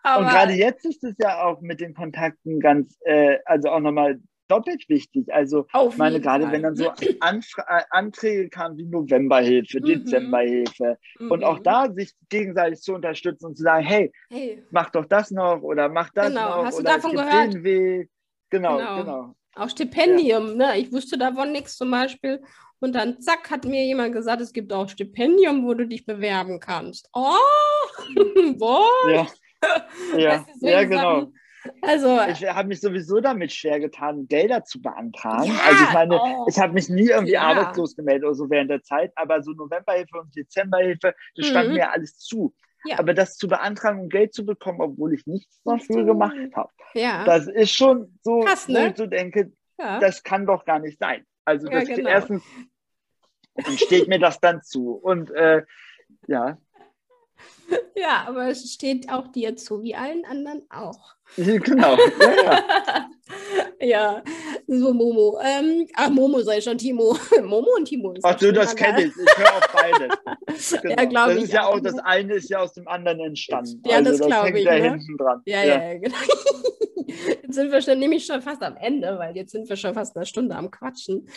[0.01, 4.19] Und gerade jetzt ist es ja auch mit den Kontakten ganz, äh, also auch nochmal
[4.49, 5.31] doppelt wichtig.
[5.33, 6.53] Also ich meine, gerade Fall.
[6.53, 9.85] wenn dann so Anfra äh, Anträge kamen wie Novemberhilfe, mhm.
[9.85, 11.31] Dezemberhilfe mhm.
[11.31, 14.63] und auch da sich gegenseitig zu unterstützen und zu sagen, hey, hey.
[14.71, 16.57] mach doch das noch oder mach das genau.
[16.57, 17.53] noch Hast oder du davon gehört?
[17.53, 18.09] den Weg.
[18.49, 19.03] Genau, genau.
[19.03, 19.35] genau.
[19.55, 20.73] Auch Stipendium, ja.
[20.73, 20.77] ne?
[20.79, 22.41] Ich wusste davon nichts zum Beispiel.
[22.79, 26.59] Und dann zack, hat mir jemand gesagt, es gibt auch Stipendium, wo du dich bewerben
[26.59, 27.09] kannst.
[27.13, 27.35] Oh,
[28.57, 29.41] was?
[29.61, 31.31] Ja, ja, weißt du, ja genau.
[31.81, 35.51] Also, ich habe mich sowieso damit schwer getan, Gelder zu beantragen.
[35.51, 37.41] Ja, also ich meine, oh, ich habe mich nie irgendwie ja.
[37.41, 41.49] arbeitslos gemeldet oder so während der Zeit, aber so Novemberhilfe und Dezemberhilfe, das mhm.
[41.49, 42.53] stand mir alles zu.
[42.85, 42.97] Ja.
[42.97, 47.23] Aber das zu beantragen und Geld zu bekommen, obwohl ich nichts dafür gemacht habe, ja.
[47.23, 48.79] das ist schon so, Krass, ne?
[48.79, 51.25] wo ich so denke, das kann doch gar nicht sein.
[51.45, 52.09] Also das ja, genau.
[52.09, 52.43] erstens
[53.77, 54.93] steht mir das dann zu.
[54.93, 55.63] Und äh,
[56.27, 56.57] ja.
[57.95, 61.15] Ja, aber es steht auch dir zu, wie allen anderen auch.
[61.35, 61.97] Genau.
[62.19, 63.09] Ja, ja.
[63.81, 64.23] ja.
[64.67, 65.37] so Momo.
[65.43, 67.17] Ähm, ach, Momo sei schon Timo.
[67.43, 68.13] Momo und Timo.
[68.13, 69.11] Ist ach du, das kenne ich.
[69.11, 70.81] Ich höre auf beides.
[70.81, 70.95] Genau.
[70.95, 71.43] Ja, glaube ich.
[71.43, 73.81] Ist ja auch, das eine ist ja aus dem anderen entstanden.
[73.85, 74.65] Ja, also, das, das glaube ich.
[74.65, 74.91] Da ne?
[74.91, 75.41] hinten dran.
[75.45, 76.17] Ja, ja, ja, genau.
[77.41, 80.15] Jetzt sind wir schon nämlich schon fast am Ende, weil jetzt sind wir schon fast
[80.15, 81.27] eine Stunde am Quatschen.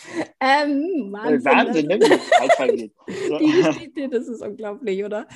[0.40, 1.98] Ähm, Wahnsinn, Wahnsinn ne?
[1.98, 5.26] Die Geschichte, das ist unglaublich, oder?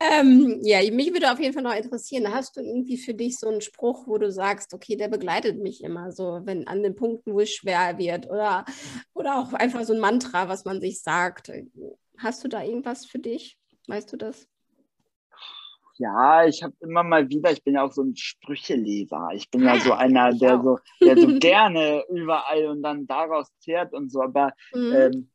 [0.00, 3.48] Ähm, ja, mich würde auf jeden Fall noch interessieren, hast du irgendwie für dich so
[3.48, 7.32] einen Spruch, wo du sagst, okay, der begleitet mich immer so, wenn an den Punkten,
[7.32, 8.64] wo es schwer wird oder,
[9.12, 11.50] oder auch einfach so ein Mantra, was man sich sagt.
[12.18, 13.58] Hast du da irgendwas für dich?
[13.86, 14.48] Weißt du das?
[15.96, 19.28] Ja, ich habe immer mal wieder, ich bin ja auch so ein Sprücheleser.
[19.34, 23.92] Ich bin ja so einer, der so, der so gerne überall und dann daraus zehrt
[23.92, 24.22] und so.
[24.22, 24.92] Aber mhm.
[24.92, 25.30] ähm,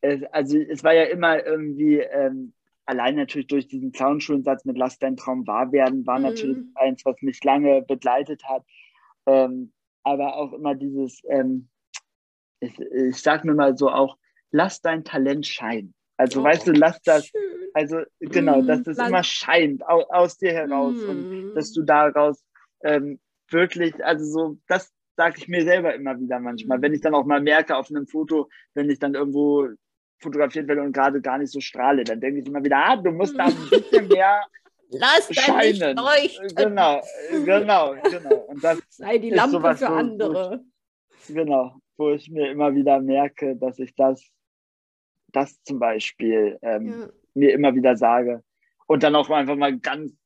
[0.00, 2.52] es, also es war ja immer irgendwie, ähm,
[2.88, 6.24] allein natürlich durch diesen Clownschulensatz mit Lass dein Traum wahr werden, war mhm.
[6.24, 8.64] natürlich eins, was mich lange begleitet hat.
[9.26, 9.72] Ähm,
[10.04, 11.68] aber auch immer dieses, ähm,
[12.60, 14.16] ich, ich sag mir mal so auch,
[14.50, 15.94] lass dein Talent scheinen.
[16.16, 17.40] Also, oh, weißt du, lass das, schön.
[17.74, 21.10] also genau, mm, dass das immer scheint aus, aus dir heraus mm.
[21.10, 22.42] und dass du daraus
[22.82, 23.20] ähm,
[23.50, 26.82] wirklich, also so, das sage ich mir selber immer wieder manchmal, mm.
[26.82, 29.68] wenn ich dann auch mal merke auf einem Foto, wenn ich dann irgendwo
[30.18, 33.10] fotografiert werde und gerade gar nicht so strahle, dann denke ich immer wieder, ah, du
[33.10, 34.40] musst da ein bisschen mehr
[34.90, 35.96] Lass scheinen.
[36.56, 37.02] Genau,
[37.44, 38.36] genau, genau.
[38.48, 40.64] Und das Sei die Lampe sowas, für andere.
[41.28, 44.32] ich, genau, wo ich mir immer wieder merke, dass ich das
[45.32, 47.08] das zum Beispiel ähm, ja.
[47.34, 48.42] mir immer wieder sage.
[48.86, 50.16] Und dann auch einfach mal ganz,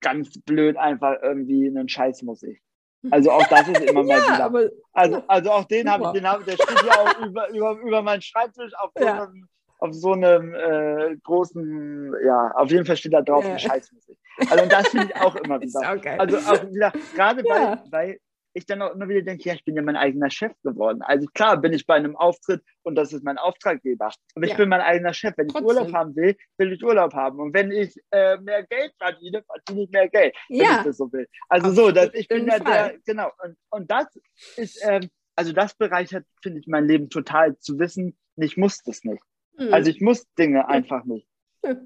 [0.00, 2.60] ganz blöd einfach irgendwie einen Scheiß muss ich.
[3.10, 4.70] Also auch das ist immer mal ja, wieder.
[4.92, 8.02] Also, also auch den habe ich, den hab, der steht ja auch über, über, über
[8.02, 9.22] meinen Schreibtisch auf so ja.
[9.22, 13.58] einem, auf so einem äh, großen, ja, auf jeden Fall steht da drauf, ja.
[13.58, 14.18] Scheißmusik.
[14.50, 15.80] Also das finde ich auch immer wieder.
[15.80, 18.18] Auch also auch wieder, gerade weil, weil
[18.54, 21.02] ich dann auch immer wieder denke, ja, ich bin ja mein eigener Chef geworden.
[21.02, 24.10] Also klar bin ich bei einem Auftritt und das ist mein Auftraggeber.
[24.34, 24.52] Aber ja.
[24.52, 25.34] ich bin mein eigener Chef.
[25.36, 25.68] Wenn Trotzdem.
[25.68, 27.40] ich Urlaub haben will, will ich Urlaub haben.
[27.40, 30.78] Und wenn ich äh, mehr Geld verdiene, verdiene ich mehr Geld, wenn ja.
[30.78, 31.26] ich das so will.
[31.48, 33.30] Also Auf so, dass ich bin ja der, genau.
[33.42, 34.06] Und, und das
[34.56, 39.04] ist, ähm, also das bereichert, finde ich, mein Leben total zu wissen, ich muss das
[39.04, 39.22] nicht.
[39.56, 39.72] Mhm.
[39.72, 41.28] Also ich muss Dinge einfach nicht.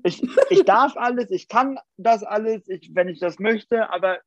[0.04, 4.20] Ich, ich darf alles, ich kann das alles, ich, wenn ich das möchte, aber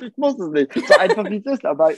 [0.00, 0.72] ich muss es nicht.
[0.74, 1.92] So einfach wie es ist, aber,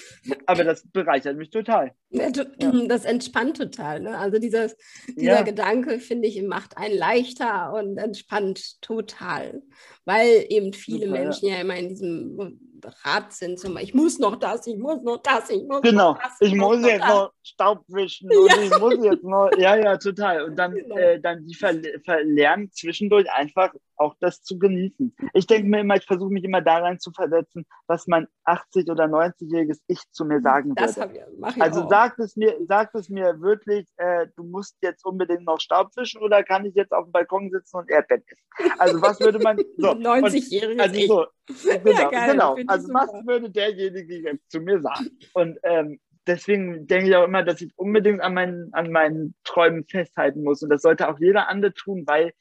[0.47, 1.93] aber das bereichert mich total.
[2.11, 2.31] Ja,
[2.89, 4.01] das entspannt total.
[4.01, 4.17] Ne?
[4.17, 4.77] Also dieses,
[5.09, 5.43] dieser ja.
[5.43, 9.63] Gedanke, finde ich, macht einen leichter und entspannt total.
[10.05, 11.57] Weil eben viele total, Menschen ja.
[11.57, 11.61] ja.
[11.61, 12.61] immer in diesem
[13.05, 13.59] Rad sind.
[13.59, 16.13] Zum ich muss noch das, ich muss noch das, ich muss genau.
[16.13, 16.37] noch das.
[16.41, 17.09] Ich, ich muss, jetzt das.
[17.09, 18.39] noch Staub wischen ja.
[18.39, 20.45] und ich muss jetzt noch, ja, ja, total.
[20.45, 20.97] Und dann, genau.
[20.97, 25.15] äh, dann die verlernen zwischendurch einfach auch das zu genießen.
[25.35, 29.05] Ich denke mir immer, ich versuche mich immer daran zu versetzen, was mein 80- oder
[29.05, 31.27] 90-jähriges Ich zu mir sagen das würde.
[31.49, 35.45] Ich, ich also sagt es mir, sagt es mir wirklich, äh, du musst jetzt unbedingt
[35.45, 38.73] noch Staub wischen oder kann ich jetzt auf dem Balkon sitzen und Erdbeeren essen?
[38.79, 41.27] Also was würde man so 90-jähriges also so,
[41.85, 42.57] Genau, ja, geil, genau.
[42.67, 45.11] Also was würde derjenige jetzt zu mir sagen?
[45.33, 49.85] Und ähm, deswegen denke ich auch immer, dass ich unbedingt an meinen, an meinen Träumen
[49.85, 50.63] festhalten muss.
[50.63, 52.33] Und das sollte auch jeder andere tun, weil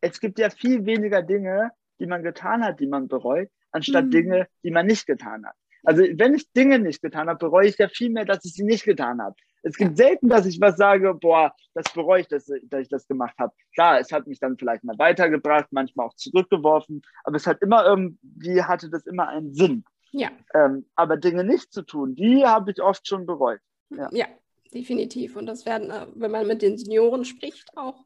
[0.00, 4.10] es gibt ja viel weniger Dinge, die man getan hat, die man bereut, anstatt mhm.
[4.10, 5.54] Dinge, die man nicht getan hat.
[5.82, 8.64] Also wenn ich Dinge nicht getan habe, bereue ich ja viel mehr, dass ich sie
[8.64, 9.36] nicht getan habe.
[9.64, 13.08] Es gibt selten, dass ich was sage, boah, das bereue ich, dass, dass ich das
[13.08, 13.52] gemacht habe.
[13.74, 17.84] Klar, es hat mich dann vielleicht mal weitergebracht, manchmal auch zurückgeworfen, aber es hat immer
[17.84, 19.84] irgendwie, hatte das immer einen Sinn.
[20.12, 20.30] Ja.
[20.54, 23.60] Ähm, aber Dinge nicht zu tun, die habe ich oft schon bereut.
[23.90, 24.08] Ja.
[24.12, 24.26] ja,
[24.72, 25.36] definitiv.
[25.36, 28.04] Und das werden, äh, wenn man mit den Senioren spricht, auch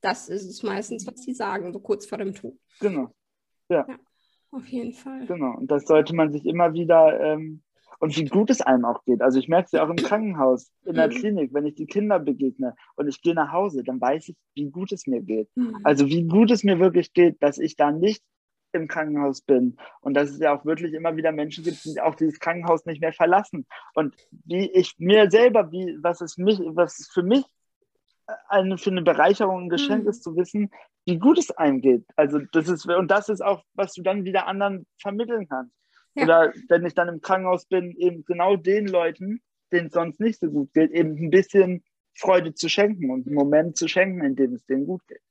[0.00, 2.54] das ist es meistens, was sie sagen, so kurz vor dem Tod.
[2.80, 3.12] Genau.
[3.68, 3.86] Ja.
[3.88, 3.98] ja
[4.50, 5.26] auf jeden Fall.
[5.26, 5.56] Genau.
[5.56, 7.62] Und das sollte man sich immer wieder ähm,
[7.98, 9.22] und wie gut es einem auch geht.
[9.22, 11.12] Also ich merke es ja auch im Krankenhaus, in der mhm.
[11.12, 14.70] Klinik, wenn ich die Kinder begegne und ich gehe nach Hause, dann weiß ich, wie
[14.70, 15.48] gut es mir geht.
[15.56, 15.80] Mhm.
[15.84, 18.22] Also wie gut es mir wirklich geht, dass ich da nicht
[18.72, 22.14] im Krankenhaus bin und dass es ja auch wirklich immer wieder Menschen gibt, die auch
[22.14, 23.66] dieses Krankenhaus nicht mehr verlassen.
[23.94, 27.44] Und wie ich mir selber, wie, was es mich, was es für mich
[28.48, 30.10] eine, für eine Bereicherung, ein Geschenk mhm.
[30.10, 30.70] ist zu wissen,
[31.06, 32.04] wie gut es einem geht.
[32.16, 35.74] Also das ist, und das ist auch, was du dann wieder anderen vermitteln kannst.
[36.14, 36.24] Ja.
[36.24, 39.40] Oder wenn ich dann im Krankenhaus bin, eben genau den Leuten,
[39.72, 41.84] denen es sonst nicht so gut geht, eben ein bisschen
[42.14, 45.22] Freude zu schenken und einen Moment zu schenken, in dem es denen gut geht.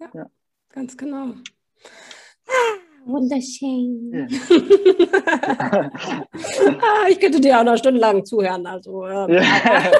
[0.00, 0.30] Ja, ja.
[0.70, 1.34] ganz genau.
[3.04, 4.12] Wunderschön.
[4.12, 4.26] Ja.
[6.80, 8.66] ah, ich könnte dir auch noch stundenlang zuhören.
[8.66, 9.92] Also, ähm, ja.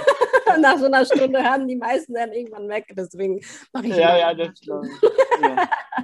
[0.61, 2.87] nach so einer Stunde hören die meisten dann irgendwann weg.
[2.97, 3.41] Deswegen
[3.73, 3.97] mache ich.
[3.97, 4.87] Ja, ja, das glaube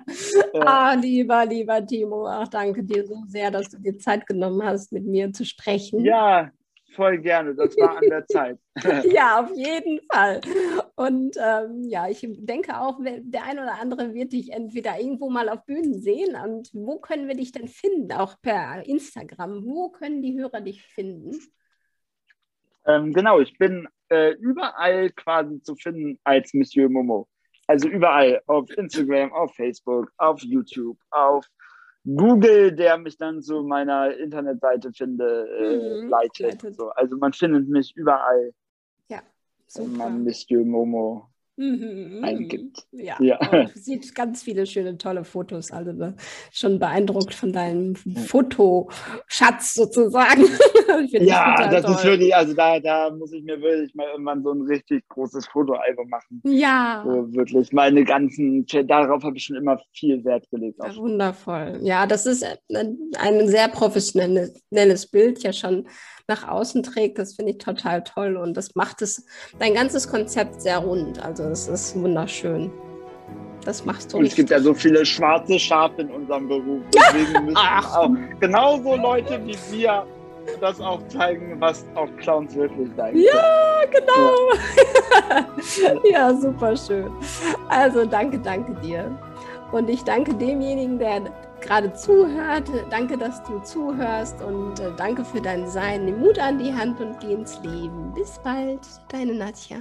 [0.09, 0.35] ich.
[0.55, 0.61] Ja.
[0.65, 4.93] ah, lieber, lieber Timo, ach, danke dir so sehr, dass du dir Zeit genommen hast,
[4.93, 6.05] mit mir zu sprechen.
[6.05, 6.51] Ja,
[6.95, 7.55] voll gerne.
[7.55, 8.59] Das war an der Zeit.
[9.13, 10.41] ja, auf jeden Fall.
[10.97, 15.49] Und ähm, ja, ich denke auch, der ein oder andere wird dich entweder irgendwo mal
[15.49, 16.37] auf Bühnen sehen.
[16.37, 18.13] Und wo können wir dich denn finden?
[18.13, 19.65] Auch per Instagram.
[19.65, 21.39] Wo können die Hörer dich finden?
[22.85, 27.29] Ähm, genau, ich bin äh, überall quasi zu finden als Monsieur Momo.
[27.67, 31.45] Also überall, auf Instagram, auf Facebook, auf YouTube, auf
[32.05, 36.75] Google, der mich dann zu meiner Internetseite finde, äh, mhm, leitet.
[36.75, 36.89] So.
[36.91, 38.55] Also man findet mich überall.
[39.09, 39.21] Ja,
[39.67, 39.91] super.
[39.91, 42.87] Wenn man Monsieur Momo mhm, eingibt.
[42.93, 43.39] Ja, ja.
[43.53, 45.71] Oh, sieht ganz viele schöne, tolle Fotos.
[45.71, 46.15] Also ne?
[46.51, 50.45] schon beeindruckt von deinem Fotoschatz sozusagen.
[51.11, 54.53] ja, das, das ist wirklich, also da, da muss ich mir wirklich mal irgendwann so
[54.53, 56.43] ein richtig großes Fotoalbum machen.
[56.45, 57.03] Ja.
[57.05, 60.79] So wirklich meine ganzen, darauf habe ich schon immer viel Wert gelegt.
[60.83, 61.79] Ja, wundervoll.
[61.83, 65.87] Ja, das ist ein sehr professionelles Bild, ja schon
[66.27, 67.19] nach außen trägt.
[67.19, 69.27] Das finde ich total toll und das macht es
[69.59, 71.23] dein ganzes Konzept sehr rund.
[71.25, 72.71] Also es ist wunderschön.
[73.65, 74.19] Das machst du.
[74.19, 76.81] Und es gibt ja so viele schwarze Schafe in unserem Beruf.
[76.95, 77.97] Deswegen müssen Ach.
[77.97, 78.11] auch
[78.41, 80.07] genauso Leute wie wir
[80.61, 84.53] das auch zeigen, was auch Clowns wirklich sein Ja, genau.
[85.83, 86.01] Ja.
[86.11, 87.11] ja, super schön.
[87.69, 89.17] Also danke, danke dir.
[89.73, 91.23] Und ich danke demjenigen, der
[91.61, 92.71] gerade zuhört.
[92.91, 96.07] Danke, dass du zuhörst und äh, danke für dein Sein.
[96.07, 98.13] Nimm Mut an die Hand und geh ins Leben.
[98.15, 98.81] Bis bald,
[99.11, 99.79] deine Nadja.